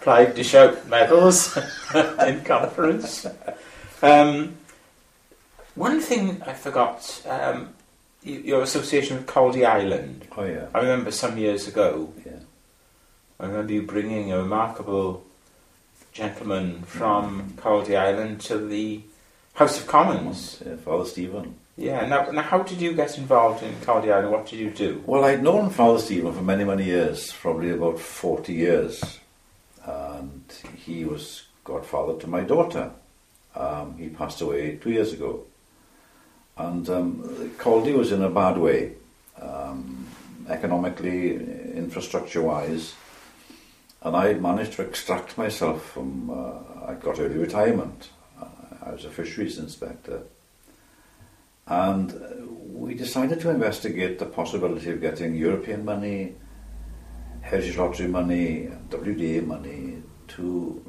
Clive 0.00 0.34
to 0.34 0.42
shout 0.42 0.88
medals 0.88 1.58
in 2.26 2.42
conference. 2.42 3.26
Um, 4.00 4.56
one 5.78 6.00
thing 6.00 6.42
I 6.46 6.52
forgot, 6.54 7.22
um, 7.28 7.74
y- 8.24 8.42
your 8.44 8.62
association 8.62 9.16
with 9.18 9.26
Caldy 9.26 9.64
Island. 9.66 10.26
Oh, 10.36 10.44
yeah, 10.44 10.66
I 10.74 10.80
remember 10.80 11.10
some 11.10 11.38
years 11.38 11.68
ago, 11.68 12.12
yeah. 12.26 12.32
I 13.40 13.46
remember 13.46 13.72
you 13.72 13.82
bringing 13.82 14.32
a 14.32 14.38
remarkable 14.38 15.24
gentleman 16.12 16.82
from 16.82 17.52
Caldy 17.56 17.96
Island 17.96 18.40
to 18.42 18.58
the 18.58 19.00
House 19.54 19.78
of 19.80 19.86
Commons. 19.86 20.62
yeah 20.66 20.76
Father 20.76 21.04
Stephen. 21.04 21.54
Yeah, 21.76 22.06
now, 22.06 22.28
now 22.32 22.42
how 22.42 22.62
did 22.64 22.80
you 22.80 22.92
get 22.92 23.16
involved 23.18 23.62
in 23.62 23.72
Caldy 23.76 24.12
Island? 24.12 24.32
What 24.32 24.46
did 24.46 24.58
you 24.58 24.70
do? 24.70 25.02
Well, 25.06 25.24
I'd 25.24 25.42
known 25.44 25.70
Father 25.70 26.00
Stephen 26.00 26.32
for 26.32 26.42
many, 26.42 26.64
many 26.64 26.84
years, 26.84 27.32
probably 27.32 27.70
about 27.70 28.00
40 28.00 28.52
years. 28.52 29.20
And 29.86 30.42
he 30.84 31.04
was 31.04 31.44
godfather 31.64 32.18
to 32.20 32.26
my 32.26 32.40
daughter. 32.40 32.90
Um, 33.54 33.96
he 33.96 34.08
passed 34.08 34.40
away 34.40 34.76
two 34.76 34.90
years 34.90 35.12
ago. 35.12 35.44
And 36.58 36.88
um, 36.90 37.22
Caldy 37.58 37.96
was 37.96 38.10
in 38.10 38.22
a 38.22 38.28
bad 38.28 38.58
way, 38.58 38.92
um, 39.40 40.06
economically, 40.48 41.34
infrastructure 41.76 42.42
wise. 42.42 42.94
And 44.02 44.16
I 44.16 44.34
managed 44.34 44.72
to 44.74 44.82
extract 44.82 45.38
myself 45.38 45.84
from, 45.84 46.30
uh, 46.30 46.90
I 46.90 46.94
got 46.94 47.20
early 47.20 47.38
retirement. 47.38 48.10
I 48.88 48.92
was 48.92 49.04
a 49.04 49.10
fisheries 49.10 49.58
inspector. 49.58 50.22
And 51.66 52.14
we 52.72 52.94
decided 52.94 53.40
to 53.40 53.50
investigate 53.50 54.18
the 54.18 54.26
possibility 54.26 54.90
of 54.90 55.00
getting 55.00 55.34
European 55.34 55.84
money, 55.84 56.34
Heritage 57.42 57.76
Lottery 57.76 58.08
money, 58.08 58.70
WDA 58.88 59.46
money 59.46 60.02
to 60.28 60.84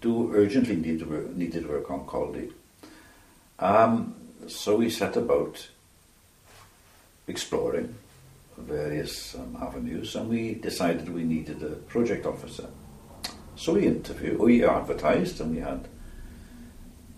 do 0.00 0.34
urgently 0.34 0.76
needed 0.76 1.08
work, 1.08 1.30
needed 1.34 1.68
work 1.68 1.90
on 1.90 2.06
Caldy. 2.06 2.52
Um, 3.58 4.14
so 4.48 4.76
we 4.76 4.90
set 4.90 5.16
about 5.16 5.68
exploring 7.26 7.94
various 8.56 9.34
um, 9.34 9.56
avenues 9.60 10.14
and 10.14 10.28
we 10.28 10.54
decided 10.54 11.08
we 11.08 11.24
needed 11.24 11.62
a 11.62 11.70
project 11.70 12.26
officer. 12.26 12.68
So 13.56 13.74
we 13.74 13.86
interviewed, 13.86 14.38
we 14.38 14.64
advertised 14.64 15.40
and 15.40 15.54
we 15.54 15.60
had 15.60 15.88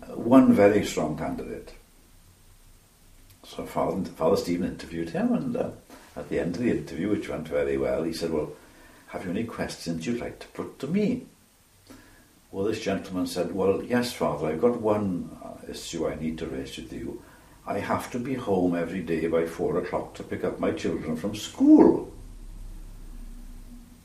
uh, 0.03 0.15
one 0.15 0.53
very 0.53 0.85
strong 0.85 1.17
candidate. 1.17 1.73
So 3.45 3.65
Father, 3.65 4.03
Father 4.11 4.37
Stephen 4.37 4.67
interviewed 4.67 5.11
him, 5.11 5.33
and 5.33 5.55
uh, 5.55 5.69
at 6.15 6.29
the 6.29 6.39
end 6.39 6.55
of 6.55 6.61
the 6.61 6.71
interview, 6.71 7.09
which 7.09 7.29
went 7.29 7.47
very 7.47 7.77
well, 7.77 8.03
he 8.03 8.13
said, 8.13 8.31
Well, 8.31 8.51
have 9.07 9.23
you 9.23 9.31
any 9.31 9.45
questions 9.45 10.05
you'd 10.05 10.19
like 10.19 10.39
to 10.39 10.47
put 10.47 10.79
to 10.79 10.87
me? 10.87 11.25
Well, 12.51 12.65
this 12.65 12.81
gentleman 12.81 13.25
said, 13.25 13.53
Well, 13.53 13.81
yes, 13.83 14.11
Father, 14.11 14.47
I've 14.47 14.61
got 14.61 14.81
one 14.81 15.37
issue 15.69 16.07
I 16.07 16.15
need 16.15 16.37
to 16.39 16.47
raise 16.47 16.77
with 16.77 16.93
you. 16.93 17.21
I 17.65 17.79
have 17.79 18.09
to 18.11 18.19
be 18.19 18.35
home 18.35 18.75
every 18.75 19.01
day 19.01 19.27
by 19.27 19.45
four 19.45 19.77
o'clock 19.77 20.13
to 20.15 20.23
pick 20.23 20.43
up 20.45 20.59
my 20.59 20.71
children 20.71 21.17
from 21.17 21.35
school. 21.35 22.13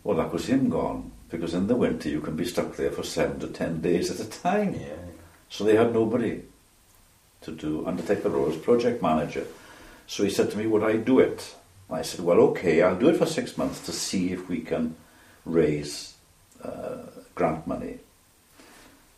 Well, 0.03 0.17
that 0.17 0.33
was 0.33 0.49
him 0.49 0.69
gone, 0.69 1.13
because 1.31 1.55
in 1.55 1.69
the 1.69 1.77
winter 1.77 2.09
you 2.09 2.21
can 2.21 2.35
be 2.35 2.45
stuck 2.45 2.75
there 2.75 2.91
for 2.91 3.05
seven 3.05 3.39
to 3.39 3.47
ten 3.47 3.81
days 3.81 4.11
at 4.11 4.27
a 4.27 4.29
time. 4.29 4.75
Yeah. 4.75 4.97
So 5.49 5.63
they 5.63 5.77
had 5.77 5.93
nobody 5.93 6.43
to 7.43 7.53
do 7.53 7.87
undertake 7.87 8.25
the 8.25 8.31
role 8.31 8.51
as 8.51 8.57
project 8.57 9.01
manager. 9.01 9.47
So 10.09 10.25
he 10.25 10.31
said 10.31 10.51
to 10.51 10.59
me, 10.59 10.67
"Would 10.67 10.83
I 10.83 10.97
do 10.97 11.21
it?" 11.21 11.55
And 11.89 11.99
I 11.99 12.03
said, 12.03 12.21
"Well, 12.21 12.41
okay, 12.51 12.83
I'll 12.83 12.99
do 12.99 13.11
it 13.11 13.17
for 13.17 13.27
six 13.27 13.57
months 13.57 13.81
to 13.87 13.93
see 13.93 14.33
if 14.33 14.49
we 14.49 14.61
can 14.61 14.97
raise 15.45 16.15
uh, 16.65 17.03
grant 17.37 17.67
money." 17.67 17.99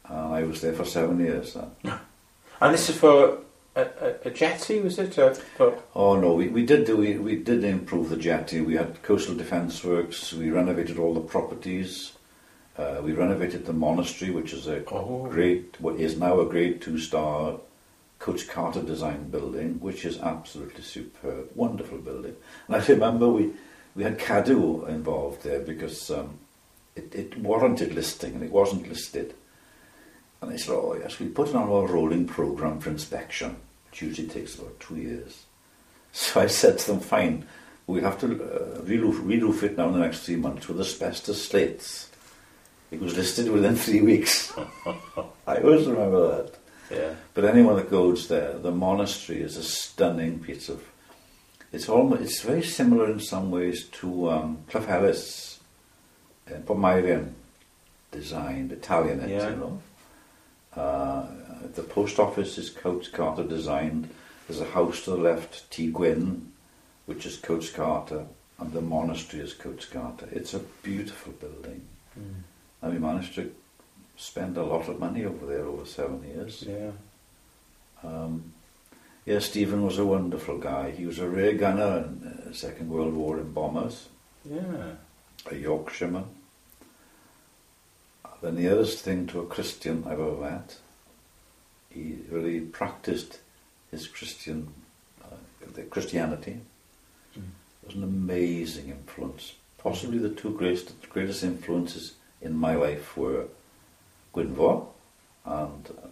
And 0.07 0.35
I 0.35 0.43
was 0.43 0.61
there 0.61 0.75
for 0.75 0.85
seven 0.85 1.19
years. 1.19 1.55
Then. 1.55 1.99
And 2.61 2.73
this 2.73 2.89
is 2.89 2.97
for 2.97 3.39
a, 3.77 3.83
a, 3.83 4.15
a 4.27 4.31
jetty, 4.31 4.81
was 4.81 4.99
it? 4.99 5.15
For, 5.57 5.83
Oh 5.95 6.19
no, 6.19 6.35
we, 6.35 6.49
we 6.49 6.65
did 6.65 6.87
do 6.87 6.97
we, 6.97 7.19
we 7.19 7.37
did 7.37 7.65
improve 7.65 8.09
the 8.11 8.17
jetty. 8.17 8.61
We 8.61 8.75
had 8.77 9.03
coastal 9.03 9.35
defence 9.35 9.83
works. 9.85 10.33
We 10.33 10.51
renovated 10.51 10.99
all 10.99 11.15
the 11.15 11.21
properties. 11.21 12.13
Uh, 12.77 13.01
we 13.03 13.13
renovated 13.13 13.67
the 13.67 13.73
monastery, 13.73 14.31
which 14.31 14.53
is 14.53 14.67
a 14.67 14.85
Oh. 14.87 15.29
great, 15.31 15.77
what 15.81 15.97
is 15.97 16.19
now 16.19 16.41
a 16.41 16.47
grade 16.47 16.81
two 16.81 16.99
star 16.99 17.59
Coates 18.19 18.45
Carter 18.45 18.83
design 18.83 19.29
building, 19.31 19.79
which 19.81 20.05
is 20.05 20.19
absolutely 20.21 20.83
superb, 20.83 21.51
wonderful 21.55 21.99
building. 21.99 22.35
And 22.67 22.77
I 22.77 22.85
remember 22.87 23.29
we, 23.29 23.51
we 23.95 24.03
had 24.03 24.19
Cadw 24.19 24.89
involved 24.89 25.43
there 25.43 25.61
because 25.61 26.11
um, 26.11 26.39
it, 26.97 27.15
it 27.15 27.39
warranted 27.39 27.95
listing 27.95 28.35
and 28.35 28.43
it 28.43 28.51
wasn't 28.51 28.89
listed. 28.89 29.35
And 30.43 30.51
they 30.53 30.57
said, 30.59 30.73
oh 30.75 30.97
yes, 30.99 31.19
we 31.19 31.27
put 31.29 31.49
it 31.49 31.55
on 31.55 31.69
our 31.69 31.87
rolling 31.87 32.27
programme 32.27 32.79
for 32.81 32.91
inspection, 32.91 33.57
which 33.91 34.03
usually 34.03 34.29
takes 34.29 34.57
about 34.59 34.79
two 34.81 34.97
years. 34.97 35.45
So 36.13 36.41
I 36.41 36.47
said 36.47 36.79
to 36.79 36.87
them, 36.93 37.01
fine, 37.01 37.47
we 37.87 38.01
have 38.03 38.19
to 38.21 38.27
uh, 38.27 38.83
re-roof, 38.83 39.21
re-roof 39.23 39.63
it 39.63 39.77
now 39.77 39.89
in 39.89 39.95
the 39.95 39.99
next 40.01 40.21
three 40.25 40.37
months 40.37 40.69
with 40.69 40.81
asbestos 40.81 41.43
slates. 41.49 42.11
It 42.91 43.01
was 43.01 43.17
listed 43.17 43.51
within 43.51 43.75
three 43.87 44.01
weeks. 44.03 44.53
I 45.47 45.57
always 45.59 45.87
remember 45.87 46.29
that. 46.43 46.55
yeah. 46.91 47.15
But 47.33 47.45
anyone 47.47 47.77
that 47.77 47.91
goes 47.91 48.29
there, 48.29 48.59
the 48.59 48.71
monastery 48.71 49.41
is 49.41 49.57
a 49.57 49.63
stunning 49.65 50.39
piece 50.41 50.69
of. 50.69 50.85
It's 51.73 51.89
almost. 51.89 52.23
It's 52.23 52.43
very 52.43 52.63
similar 52.63 53.11
in 53.11 53.19
some 53.19 53.51
ways 53.51 53.87
to 54.01 54.31
um, 54.31 54.59
Cliff 54.69 54.89
Ellis, 54.89 55.59
uh, 56.49 56.59
Portmeirion 56.61 57.33
designed 58.13 58.71
Italian, 58.71 59.21
it, 59.21 59.31
Yeah. 59.31 59.51
you 59.51 59.57
know. 59.57 59.83
Uh, 60.77 61.25
the 61.75 61.83
post 61.83 62.19
office 62.19 62.59
is 62.59 62.71
Coates 62.71 63.09
Carter 63.09 63.45
designed. 63.45 64.09
There's 64.49 64.61
a 64.61 64.65
house 64.71 65.05
to 65.05 65.11
the 65.11 65.17
left, 65.17 65.71
T 65.71 65.91
Gwyn, 65.91 66.53
which 67.07 67.27
is 67.27 67.37
Coates 67.37 67.71
Carter, 67.71 68.25
and 68.59 68.73
the 68.73 68.81
monastery 68.81 69.43
is 69.43 69.55
Coates 69.55 69.87
Carter. 69.87 70.29
It's 70.33 70.55
a 70.55 70.61
beautiful 70.83 71.33
building, 71.33 71.83
Mm. 72.19 72.43
and 72.83 72.93
we 72.93 72.99
managed 72.99 73.35
to 73.37 73.53
spend 74.17 74.57
a 74.57 74.63
lot 74.63 74.89
of 74.89 75.01
money 75.01 75.25
over 75.25 75.47
there 75.47 75.65
over 75.65 75.85
seven 75.87 76.23
years. 76.23 76.63
Yeah. 76.67 76.93
Um, 78.03 78.53
yeah, 79.25 79.39
Stephen 79.41 79.85
was 79.85 79.99
a 79.99 80.05
wonderful 80.05 80.59
guy. 80.59 80.91
He 80.91 81.07
was 81.07 81.19
a 81.19 81.29
rear 81.29 81.55
gunner 81.55 82.05
in 82.07 82.43
the 82.47 82.55
Second 82.55 82.91
World 82.91 83.15
War 83.15 83.39
in 83.39 83.53
bombers, 83.53 84.09
Yeah. 84.45 84.93
a 85.51 85.55
Yorkshireman. 85.57 86.25
The 88.45 88.53
nearest 88.53 88.99
thing 89.03 89.27
to 89.29 89.41
a 89.41 89.47
Christian 89.47 90.05
I've 90.07 90.21
ever 90.21 90.37
met. 90.37 90.77
He 91.89 92.19
really 92.31 92.61
practiced 92.61 93.39
his 93.91 94.07
Christian, 94.07 94.69
uh, 95.25 95.37
the 95.73 95.85
Christianity. 95.85 96.59
Mm. 97.39 97.43
It 97.83 97.87
was 97.87 97.97
an 97.97 98.03
amazing 98.03 98.91
influence. 98.91 99.55
Possibly 99.79 100.19
the 100.19 100.29
two 100.29 100.51
greatest, 100.59 101.09
greatest 101.09 101.43
influences 101.43 102.17
in 102.43 102.55
my 102.55 102.75
life 102.75 103.17
were 103.17 103.47
Gwynfor 104.35 104.89
and 105.47 105.89
uh, 105.89 106.09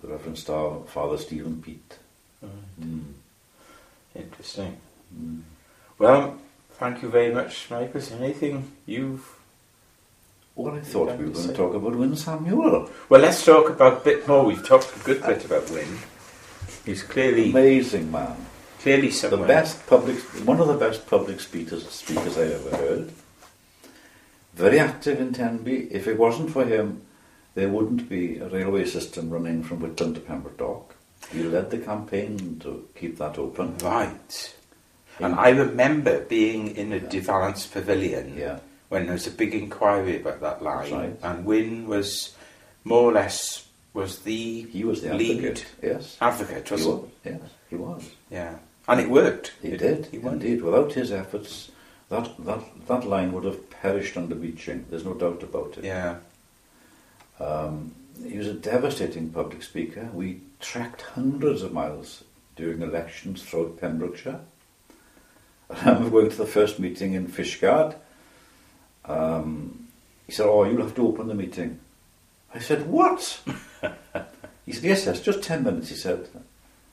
the 0.00 0.08
Reverend 0.08 0.38
Star 0.38 0.80
Father 0.86 1.18
Stephen 1.18 1.60
Pete. 1.60 1.98
Right. 2.40 2.52
Mm. 2.80 3.02
Interesting. 4.14 4.78
Mm. 5.14 5.42
Well, 5.98 6.38
thank 6.78 7.02
you 7.02 7.10
very 7.10 7.34
much, 7.34 7.70
Mike. 7.70 7.94
Is 7.94 8.12
anything 8.12 8.72
you've... 8.86 9.43
Well, 10.56 10.74
I 10.74 10.80
thought 10.80 11.18
we 11.18 11.24
were 11.24 11.32
going 11.32 11.48
to 11.48 11.54
talk 11.54 11.74
about 11.74 11.96
Wynne 11.96 12.16
Samuel. 12.16 12.88
Well, 13.08 13.20
let's 13.20 13.44
talk 13.44 13.70
about 13.70 14.02
a 14.02 14.04
bit 14.04 14.28
more. 14.28 14.44
We've 14.44 14.64
talked 14.64 14.94
a 14.96 15.00
good 15.00 15.20
bit 15.22 15.44
about 15.44 15.68
Wynne. 15.70 15.98
He's 16.84 17.02
clearly, 17.02 17.50
Amazing 17.50 18.12
man. 18.12 18.36
clearly 18.78 19.08
The 19.08 19.36
best 19.36 19.84
public, 19.86 20.16
one 20.46 20.60
of 20.60 20.68
the 20.68 20.74
best 20.74 21.06
public 21.08 21.40
speakers, 21.40 21.88
speakers 21.88 22.38
I 22.38 22.42
ever 22.42 22.76
heard. 22.76 23.12
Very 24.54 24.78
active 24.78 25.20
in 25.20 25.32
Tenby. 25.32 25.88
If 25.90 26.06
it 26.06 26.18
wasn't 26.18 26.50
for 26.50 26.64
him, 26.64 27.02
there 27.54 27.68
wouldn't 27.68 28.08
be 28.08 28.38
a 28.38 28.48
railway 28.48 28.84
system 28.84 29.30
running 29.30 29.64
from 29.64 29.80
Whitland 29.80 30.14
to 30.14 30.20
Pembroke 30.20 30.58
Dock. 30.58 30.94
He 31.32 31.42
led 31.42 31.70
the 31.70 31.78
campaign 31.78 32.60
to 32.60 32.88
keep 32.94 33.18
that 33.18 33.38
open. 33.38 33.78
Right. 33.78 34.54
And 35.18 35.34
I 35.34 35.50
remember 35.50 36.20
being 36.20 36.76
in 36.76 36.92
a 36.92 36.98
Valence 36.98 37.66
pavilion 37.66 38.36
Yeah, 38.36 38.58
when 38.94 39.06
there 39.06 39.14
was 39.14 39.26
a 39.26 39.30
big 39.32 39.52
inquiry 39.56 40.20
about 40.20 40.40
that 40.40 40.62
line, 40.62 40.92
right. 40.92 41.16
and 41.24 41.44
Wynne 41.44 41.88
was 41.88 42.32
more 42.84 43.10
or 43.10 43.12
less 43.12 43.66
was 43.92 44.20
the 44.20 44.62
He 44.62 44.84
was 44.84 45.02
the 45.02 45.14
lead 45.14 45.38
advocate. 45.38 45.66
Yes. 45.82 46.16
advocate, 46.20 46.68
He 46.68 46.74
wasn't 46.74 47.02
was. 47.02 47.10
Yes, 47.24 47.40
he 47.70 47.76
was. 47.76 48.10
Yeah, 48.30 48.54
and 48.86 49.00
it 49.00 49.10
worked. 49.10 49.52
He 49.60 49.68
It- 49.70 49.78
did, 49.78 50.06
He 50.06 50.18
won. 50.18 50.34
indeed. 50.34 50.62
Without 50.62 50.92
his 50.92 51.10
efforts, 51.10 51.72
that, 52.08 52.30
that, 52.46 52.62
that 52.86 53.04
line 53.04 53.32
would 53.32 53.42
have 53.44 53.68
perished 53.68 54.16
under 54.16 54.36
Beeching. 54.36 54.86
There's 54.88 55.04
no 55.04 55.14
doubt 55.14 55.42
about 55.42 55.76
it. 55.78 55.84
Yeah. 55.84 56.18
Um, 57.40 57.94
he 58.24 58.38
was 58.38 58.46
a 58.46 58.54
devastating 58.54 59.30
public 59.30 59.64
speaker. 59.64 60.08
We 60.12 60.40
trekked 60.60 61.02
hundreds 61.02 61.62
of 61.62 61.72
miles 61.72 62.22
during 62.54 62.80
elections 62.80 63.42
throughout 63.42 63.80
Pembrokeshire. 63.80 64.40
I 65.70 65.88
remember 65.90 66.10
going 66.10 66.30
to 66.30 66.36
the 66.36 66.46
first 66.46 66.78
meeting 66.78 67.14
in 67.14 67.26
Fishguard. 67.26 67.96
Um, 69.06 69.88
he 70.26 70.32
said, 70.32 70.46
Oh, 70.46 70.64
you'll 70.64 70.82
have 70.82 70.94
to 70.94 71.06
open 71.06 71.28
the 71.28 71.34
meeting. 71.34 71.80
I 72.54 72.58
said, 72.58 72.86
What? 72.86 73.40
he 74.66 74.72
said, 74.72 74.84
Yes, 74.84 75.06
yes, 75.06 75.20
just 75.20 75.42
10 75.42 75.64
minutes, 75.64 75.88
he 75.90 75.96
said. 75.96 76.28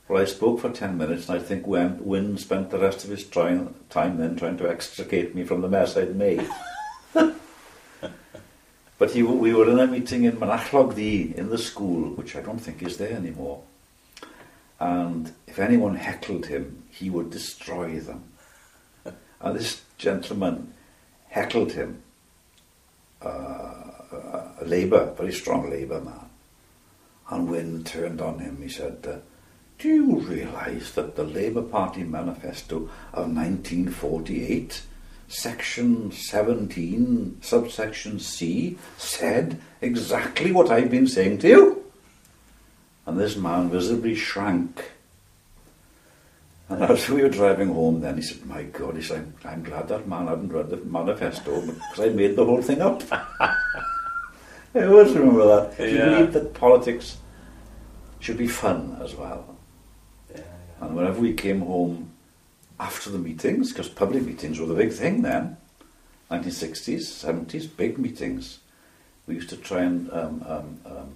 Well, 0.08 0.22
I 0.22 0.26
spoke 0.26 0.60
for 0.60 0.70
10 0.70 0.98
minutes, 0.98 1.30
and 1.30 1.40
I 1.40 1.42
think 1.42 1.66
Wyn, 1.66 1.98
Wynne 2.02 2.38
spent 2.38 2.70
the 2.70 2.80
rest 2.80 3.06
of 3.06 3.10
his 3.10 3.26
time 3.26 3.74
then 3.90 4.36
trying 4.36 4.58
to 4.58 4.70
extricate 4.70 5.34
me 5.34 5.46
from 5.46 5.62
the 5.62 5.70
mess 5.70 5.96
I'd 5.96 6.16
made. 6.16 6.48
But 9.02 9.10
he, 9.10 9.24
we 9.24 9.52
were 9.52 9.68
in 9.68 9.80
a 9.80 9.88
meeting 9.88 10.26
in 10.26 10.38
Mynachlog-ddu 10.38 11.34
in 11.34 11.50
the 11.50 11.58
school, 11.58 12.12
which 12.12 12.36
I 12.36 12.42
don't 12.42 12.60
think 12.60 12.84
is 12.84 12.98
there 12.98 13.14
anymore. 13.14 13.64
And 14.80 15.32
if 15.48 15.58
anyone 15.58 15.96
heckled 15.96 16.46
him, 16.46 16.84
he 16.92 17.10
would 17.10 17.32
destroy 17.32 18.00
them. 18.00 18.26
And 19.42 19.58
this 19.58 19.82
gentleman 19.98 20.72
heckled 21.32 21.72
him, 21.72 22.04
uh, 23.22 23.74
a 24.62 24.66
Labour, 24.66 25.14
very 25.18 25.34
strong 25.34 25.70
Labour 25.70 26.02
man. 26.02 26.30
And 27.30 27.50
Wynne 27.50 27.84
turned 27.84 28.22
on 28.22 28.40
him. 28.40 28.62
He 28.62 28.70
said, 28.70 28.98
uh, 29.08 29.16
"Do 29.80 29.88
you 29.88 30.20
realise 30.20 30.92
that 30.92 31.16
the 31.16 31.24
Labour 31.24 31.64
Party 31.64 32.04
manifesto 32.04 32.90
of 33.14 33.34
1948?" 33.34 34.84
Section 35.30 36.12
17, 36.12 37.38
subsection 37.42 38.20
C, 38.20 38.78
said 38.98 39.62
exactly 39.80 40.52
what 40.52 40.70
I've 40.70 40.92
been 40.92 41.08
saying 41.08 41.38
to 41.40 41.48
you. 41.48 41.84
And 43.06 43.18
this 43.18 43.38
man 43.38 43.70
visibly 43.70 44.14
shrank. 44.14 44.92
And 46.72 46.84
as 46.84 47.10
we 47.10 47.22
were 47.22 47.30
driving 47.30 47.68
home 47.74 48.00
then, 48.00 48.16
he 48.16 48.22
said, 48.22 48.46
My 48.46 48.64
God, 48.64 48.96
he 48.96 49.02
said, 49.02 49.18
I'm, 49.44 49.52
I'm 49.52 49.64
glad 49.64 49.88
that 49.90 50.08
man 50.08 50.28
hadn't 50.28 50.54
read 50.54 50.70
the 50.70 50.78
manifesto 50.78 51.60
because 51.62 52.00
I 52.00 52.10
made 52.10 52.36
the 52.36 52.46
whole 52.46 52.62
thing 52.62 52.82
up. 52.82 53.04
I 53.12 53.56
always 54.86 55.14
remember 55.14 55.46
that. 55.48 55.74
He 55.76 55.96
Yeah. 55.98 56.06
believed 56.06 56.34
that 56.34 56.54
politics 56.54 57.18
should 58.20 58.38
be 58.38 58.48
fun 58.48 58.98
as 59.04 59.16
well. 59.16 59.58
Yeah. 60.34 60.42
And 60.80 60.96
whenever 60.96 61.20
we 61.20 61.34
came 61.34 61.60
home 61.62 62.12
after 62.80 63.10
the 63.10 63.20
meetings, 63.20 63.74
because 63.74 63.90
public 63.90 64.24
meetings 64.24 64.60
were 64.60 64.66
the 64.68 64.74
big 64.76 64.94
thing 64.94 65.24
then, 65.24 65.58
1960s, 66.32 67.02
70s, 67.02 67.68
big 67.76 67.98
meetings, 67.98 68.60
we 69.28 69.36
used 69.36 69.50
to 69.50 69.58
try 69.58 69.82
and 69.82 70.10
um, 70.14 70.44
um, 70.48 70.80
um, 70.86 71.10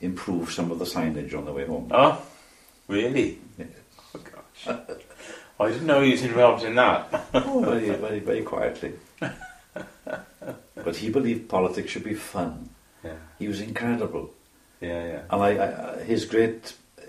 improve 0.00 0.52
some 0.52 0.70
of 0.70 0.78
the 0.78 0.84
signage 0.84 1.36
on 1.36 1.44
the 1.46 1.52
way 1.52 1.66
home. 1.66 1.88
Oh, 1.90 2.22
really? 2.86 3.38
Yeah. 4.66 4.78
Oh. 5.60 5.66
I 5.66 5.72
didn't 5.72 5.86
know 5.86 6.00
he 6.00 6.12
was 6.12 6.22
involved 6.22 6.64
in 6.64 6.74
that. 6.76 7.26
Oh, 7.34 7.62
very, 7.62 7.90
very, 7.90 8.18
very 8.20 8.42
quietly. 8.42 8.94
but 10.74 10.96
he 10.96 11.10
believed 11.10 11.50
politics 11.50 11.90
should 11.90 12.04
be 12.04 12.14
fun. 12.14 12.70
Yeah. 13.04 13.16
He 13.38 13.46
was 13.46 13.60
incredible. 13.60 14.30
Yeah, 14.80 15.06
yeah. 15.06 15.22
And 15.30 15.42
I, 15.42 15.96
I, 15.98 16.02
his 16.02 16.24
great, 16.24 16.72
uh, 16.98 17.02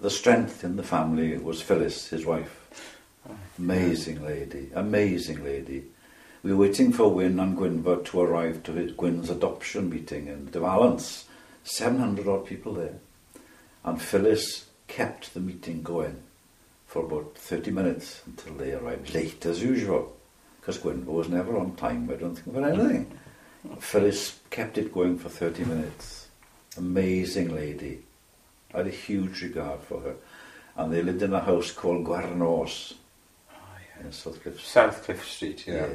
the 0.00 0.10
strength 0.10 0.64
in 0.64 0.76
the 0.76 0.82
family 0.82 1.36
was 1.36 1.60
Phyllis, 1.60 2.08
his 2.08 2.24
wife. 2.24 2.60
Amazing 3.58 4.24
lady, 4.24 4.70
amazing 4.74 5.44
lady. 5.44 5.84
We 6.42 6.52
were 6.52 6.58
waiting 6.66 6.92
for 6.92 7.08
Wynne 7.08 7.38
and 7.38 7.56
Gwynfor 7.56 8.04
to 8.06 8.20
arrive 8.20 8.62
to 8.64 8.72
his, 8.72 8.92
Gwyn's 8.92 9.30
adoption 9.30 9.90
meeting 9.90 10.28
in 10.28 10.50
De 10.50 10.60
Valence. 10.60 11.26
700 11.64 12.26
odd 12.28 12.46
people 12.46 12.74
there. 12.74 12.98
And 13.84 14.00
Phyllis 14.00 14.66
kept 14.88 15.32
the 15.32 15.40
meeting 15.40 15.82
going 15.82 16.23
for 16.94 17.04
about 17.06 17.34
30 17.36 17.72
minutes 17.72 18.22
until 18.24 18.54
they 18.54 18.72
arrived 18.72 19.12
late 19.12 19.44
as 19.46 19.60
usual. 19.60 20.12
Because 20.60 20.78
Gwynfor 20.78 21.06
was 21.06 21.28
never 21.28 21.58
on 21.58 21.74
time, 21.74 22.08
I 22.08 22.14
don't 22.14 22.36
think, 22.36 22.54
for 22.56 22.64
anything. 22.64 23.10
Phyllis 23.80 24.38
kept 24.48 24.78
it 24.78 24.94
going 24.94 25.18
for 25.18 25.28
30 25.28 25.64
minutes. 25.64 26.28
Amazing 26.76 27.52
lady. 27.52 27.98
I 28.72 28.76
had 28.78 28.86
a 28.86 28.90
huge 28.90 29.42
regard 29.42 29.80
for 29.80 30.00
her. 30.02 30.14
And 30.76 30.92
they 30.92 31.02
lived 31.02 31.22
in 31.22 31.32
a 31.34 31.40
house 31.40 31.72
called 31.72 32.06
Guarnos 32.06 32.94
Oh, 33.50 33.54
yeah. 33.98 34.06
in 34.06 34.12
South 34.12 34.40
Cliff. 34.40 34.64
South 34.64 35.02
Cliff 35.04 35.28
Street, 35.28 35.66
yeah. 35.66 35.86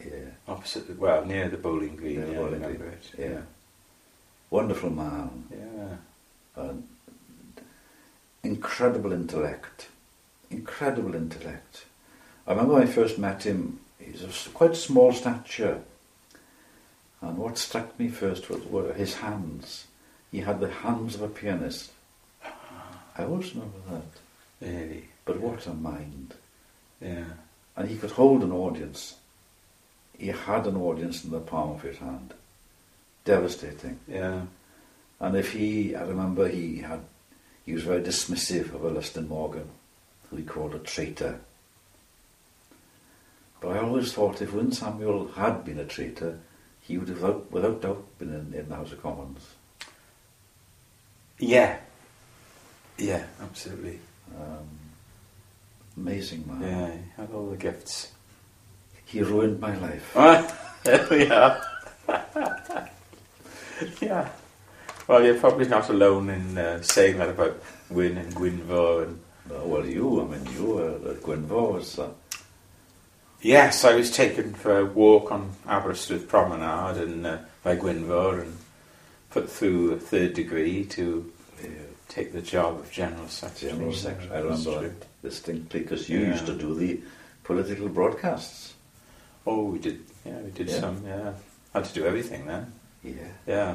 Yeah. 0.00 0.06
yeah. 0.06 0.30
Opposite, 0.48 0.86
the, 0.88 0.94
well, 0.94 1.26
near 1.26 1.50
the 1.50 1.58
bowling 1.58 1.96
green. 1.96 2.16
Near 2.20 2.26
the 2.26 2.32
yeah, 2.32 2.38
bowling 2.38 2.64
I 2.64 2.68
remember 2.68 2.84
green, 3.12 3.28
it. 3.28 3.30
yeah. 3.30 3.40
Wonderful 4.48 4.88
man. 4.90 5.44
Yeah. 5.50 6.62
And 6.62 6.88
incredible 8.42 9.12
intellect. 9.12 9.88
Incredible 10.54 11.16
intellect. 11.16 11.84
I 12.46 12.52
remember 12.52 12.74
when 12.74 12.84
I 12.84 12.86
first 12.86 13.18
met 13.18 13.42
him, 13.42 13.80
he 13.98 14.12
was 14.12 14.22
of 14.22 14.54
quite 14.54 14.76
small 14.76 15.12
stature. 15.12 15.80
And 17.20 17.38
what 17.38 17.58
struck 17.58 17.98
me 17.98 18.08
first 18.08 18.48
was, 18.48 18.64
were 18.66 18.92
his 18.92 19.14
hands. 19.14 19.86
He 20.30 20.40
had 20.40 20.60
the 20.60 20.70
hands 20.70 21.16
of 21.16 21.22
a 21.22 21.28
pianist. 21.28 21.90
I 23.16 23.24
always 23.24 23.52
remember 23.54 23.78
that. 23.90 24.66
Really. 24.66 25.04
But 25.24 25.40
what 25.40 25.66
a 25.66 25.74
mind. 25.74 26.34
Yeah. 27.00 27.24
And 27.76 27.88
he 27.88 27.96
could 27.96 28.12
hold 28.12 28.44
an 28.44 28.52
audience. 28.52 29.16
He 30.16 30.28
had 30.28 30.66
an 30.66 30.76
audience 30.76 31.24
in 31.24 31.32
the 31.32 31.40
palm 31.40 31.72
of 31.72 31.82
his 31.82 31.98
hand. 31.98 32.32
Devastating. 33.24 33.98
Yeah. 34.06 34.42
And 35.18 35.36
if 35.36 35.52
he, 35.52 35.96
I 35.96 36.02
remember 36.02 36.46
he 36.48 36.78
had, 36.78 37.00
he 37.66 37.72
was 37.72 37.82
very 37.82 38.02
dismissive 38.02 38.74
of 38.74 38.82
Elystan 38.82 39.26
Morgan, 39.26 39.68
he 40.36 40.44
called 40.44 40.74
a 40.74 40.78
traitor. 40.78 41.40
But 43.60 43.76
I 43.76 43.80
always 43.80 44.12
thought 44.12 44.42
if 44.42 44.52
Wynne 44.52 44.72
Samuel 44.72 45.28
had 45.28 45.64
been 45.64 45.78
a 45.78 45.84
traitor, 45.84 46.38
he 46.80 46.98
would 46.98 47.08
have 47.08 47.22
without, 47.22 47.52
without 47.52 47.80
doubt 47.80 48.18
been 48.18 48.34
in, 48.34 48.52
in 48.58 48.68
the 48.68 48.76
House 48.76 48.92
of 48.92 49.02
Commons. 49.02 49.40
Yeah. 51.38 51.78
Yeah, 52.98 53.24
absolutely. 53.40 53.98
Um, 54.38 54.68
amazing 55.96 56.44
man. 56.46 56.62
Yeah, 56.62 56.90
he 56.92 57.22
had 57.22 57.30
all 57.34 57.48
the 57.48 57.56
gifts. 57.56 58.12
He 59.06 59.22
ruined 59.22 59.60
my 59.60 59.74
life. 59.76 60.12
There 60.84 61.06
we 61.10 61.30
are. 61.30 61.62
yeah. 64.02 64.28
Well, 65.08 65.24
you're 65.24 65.38
probably 65.38 65.66
not 65.66 65.88
alone 65.88 66.28
in 66.28 66.58
uh, 66.58 66.82
saying 66.82 67.16
that 67.18 67.30
about 67.30 67.62
Wynne 67.88 68.18
and 68.18 68.34
Gwynfor 68.34 69.04
and 69.04 69.20
well, 69.50 69.84
you, 69.86 70.20
I 70.22 70.24
mean, 70.36 70.46
you 70.54 70.64
were 70.64 71.10
at 71.10 71.20
Gwynfor 71.22 71.72
was, 71.74 71.98
uh, 71.98 72.10
Yes, 73.40 73.84
I 73.84 73.94
was 73.94 74.10
taken 74.10 74.54
for 74.54 74.78
a 74.78 74.84
walk 74.86 75.30
on 75.30 75.52
Aberystwyth 75.68 76.28
Promenade 76.28 76.96
and 76.96 77.26
uh, 77.26 77.38
by 77.62 77.76
Gwynfor 77.76 78.40
and 78.40 78.56
put 79.28 79.50
through 79.50 79.92
a 79.92 79.98
third 79.98 80.32
degree 80.32 80.84
to 80.86 81.30
uh, 81.62 81.66
take 82.08 82.32
the 82.32 82.40
job 82.40 82.78
of 82.78 82.90
General 82.90 83.28
Secretary. 83.28 83.72
General 83.72 83.92
Secretary. 83.92 84.34
I 84.34 84.40
remember 84.40 84.94
distinctly 85.22 85.80
because 85.80 86.08
you 86.08 86.20
Yeah. 86.20 86.28
used 86.32 86.46
to 86.46 86.56
do 86.56 86.74
the 86.74 87.00
political 87.42 87.88
broadcasts. 87.90 88.72
Oh, 89.46 89.64
we 89.64 89.78
did. 89.78 90.00
Yeah, 90.24 90.38
we 90.38 90.50
did 90.50 90.68
Yeah. 90.70 90.80
some. 90.80 91.02
Yeah, 91.06 91.32
had 91.74 91.84
to 91.84 91.92
do 91.92 92.06
everything 92.06 92.46
then. 92.46 92.72
Yeah. 93.02 93.12
Yeah. 93.46 93.74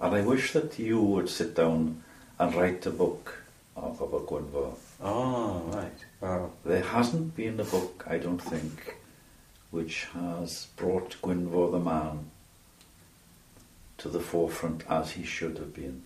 And 0.00 0.14
I 0.14 0.20
wish 0.20 0.52
that 0.52 0.78
you 0.78 1.00
would 1.02 1.28
sit 1.28 1.56
down 1.56 2.04
and 2.38 2.54
write 2.54 2.86
a 2.86 2.90
book 2.90 3.42
of, 3.76 4.00
of 4.00 4.14
a 4.14 4.20
Gwynfor. 4.20 4.74
Oh, 5.02 5.62
right. 5.72 5.92
Well, 6.20 6.52
There 6.64 6.82
hasn't 6.82 7.34
been 7.36 7.58
a 7.60 7.64
book, 7.64 8.04
I 8.06 8.18
don't 8.18 8.38
think, 8.42 8.96
which 9.70 10.06
has 10.14 10.66
brought 10.76 11.16
Gwynfor 11.22 11.72
the 11.72 11.78
man 11.80 12.30
to 13.98 14.08
the 14.08 14.20
forefront 14.20 14.82
as 14.88 15.12
he 15.12 15.24
should 15.24 15.56
have 15.58 15.74
been. 15.74 16.02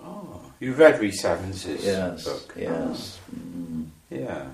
oh, 0.00 0.40
you 0.60 0.72
read 0.74 1.00
Rhys 1.00 1.24
Evans's 1.24 1.84
Yes, 1.84 2.24
book? 2.24 2.54
yes. 2.56 3.18
Mm. 3.34 3.86
Oh, 4.12 4.14
yeah, 4.16 4.46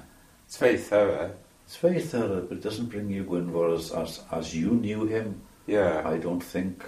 it's 0.46 0.56
very 0.56 0.76
thorough. 0.78 1.32
It's 1.66 1.76
very 1.76 2.00
thorough, 2.00 2.42
but 2.42 2.58
it 2.58 2.62
doesn't 2.62 2.86
bring 2.86 3.10
you 3.10 3.24
Gwynfor 3.24 3.74
as, 3.76 3.90
as, 3.92 4.20
as 4.32 4.54
you 4.54 4.70
knew 4.72 5.04
him, 5.06 5.40
Yeah. 5.66 6.02
I 6.08 6.18
don't 6.18 6.42
think, 6.42 6.84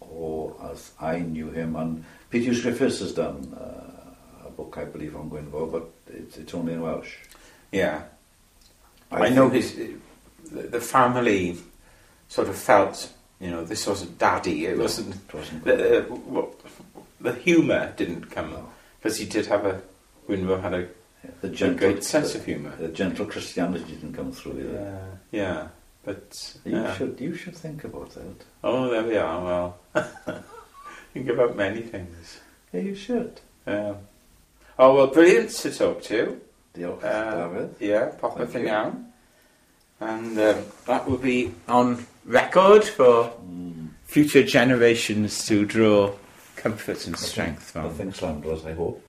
or 0.00 0.56
as 0.72 0.90
I 1.00 1.18
knew 1.20 1.50
him. 1.50 1.76
And 1.76 2.04
Peter 2.30 2.50
Griffiths 2.60 2.98
has 3.00 3.12
done 3.12 3.52
uh, 3.54 4.46
a 4.46 4.50
book, 4.50 4.76
I 4.76 4.84
believe, 4.84 5.14
on 5.16 5.30
Gwynfor, 5.30 5.70
but 5.70 5.88
it's, 6.12 6.36
it's 6.38 6.54
only 6.54 6.74
in 6.74 6.80
Welsh. 6.82 7.14
Yeah. 7.72 8.02
I, 9.10 9.28
know 9.30 9.48
his 9.48 9.74
the, 9.74 10.62
the 10.62 10.80
family 10.80 11.56
sort 12.28 12.48
of 12.48 12.56
felt, 12.56 13.10
you 13.40 13.50
know, 13.50 13.64
this 13.64 13.86
wasn't 13.86 14.18
daddy. 14.18 14.66
It 14.66 14.76
No, 14.76 14.82
wasn't 14.82 15.14
It 15.14 15.34
wasn't 15.34 15.64
the 15.64 15.98
uh, 16.00 16.02
what, 16.02 16.52
the 17.20 17.32
humour 17.34 17.92
didn't 17.96 18.30
come 18.30 18.50
No. 18.50 18.68
because 19.00 19.18
he 19.18 19.26
did 19.26 19.46
have 19.46 19.64
a 19.66 19.80
Gwynfor 20.28 20.60
had 20.60 20.74
a, 20.74 20.88
the 21.40 21.48
a 21.48 21.50
gentle, 21.50 21.78
great 21.78 22.04
sense 22.04 22.32
the, 22.34 22.38
of 22.40 22.44
humour. 22.44 22.76
the 22.76 22.88
gentle 22.88 23.24
Christianity 23.26 23.84
didn't 23.94 24.12
come 24.14 24.30
through 24.30 24.60
either. 24.60 25.18
Yeah, 25.32 25.40
yeah, 25.42 25.68
but 26.04 26.56
You 26.66 26.76
yeah. 26.76 26.94
should 26.94 27.18
you 27.18 27.34
should 27.34 27.56
think 27.56 27.84
about 27.84 28.10
that. 28.10 28.44
Oh, 28.62 28.90
there 28.90 29.04
we 29.04 29.16
are. 29.16 29.42
Well, 29.44 29.78
think 31.14 31.28
about 31.30 31.56
many 31.56 31.80
things. 31.80 32.40
Yeah, 32.72 32.80
you 32.82 32.94
should. 32.94 33.40
Yeah. 33.66 33.94
Oh 34.78 34.94
well, 34.94 35.06
brilliant 35.08 35.50
to 35.62 35.70
talk 35.70 36.02
to. 36.04 36.40
Diolch, 36.74 37.02
Uh, 37.02 37.48
David. 37.48 37.74
Yeah, 37.80 38.10
popeth 38.20 38.52
Thank 38.52 38.66
yn 38.66 38.68
iawn. 38.70 38.92
And 40.00 40.38
um, 40.38 40.62
that 40.86 41.08
will 41.08 41.18
be 41.18 41.50
on 41.66 42.06
record 42.24 42.84
for 42.84 43.32
Mm. 43.42 43.88
future 44.06 44.44
generations 44.44 45.44
to 45.46 45.64
draw 45.64 46.12
comfort 46.54 47.06
and 47.06 47.16
strength 47.18 47.72
from. 47.72 47.84
Nothing 47.90 48.12
slanderous, 48.12 48.64
I 48.64 48.74
hope. 48.74 48.96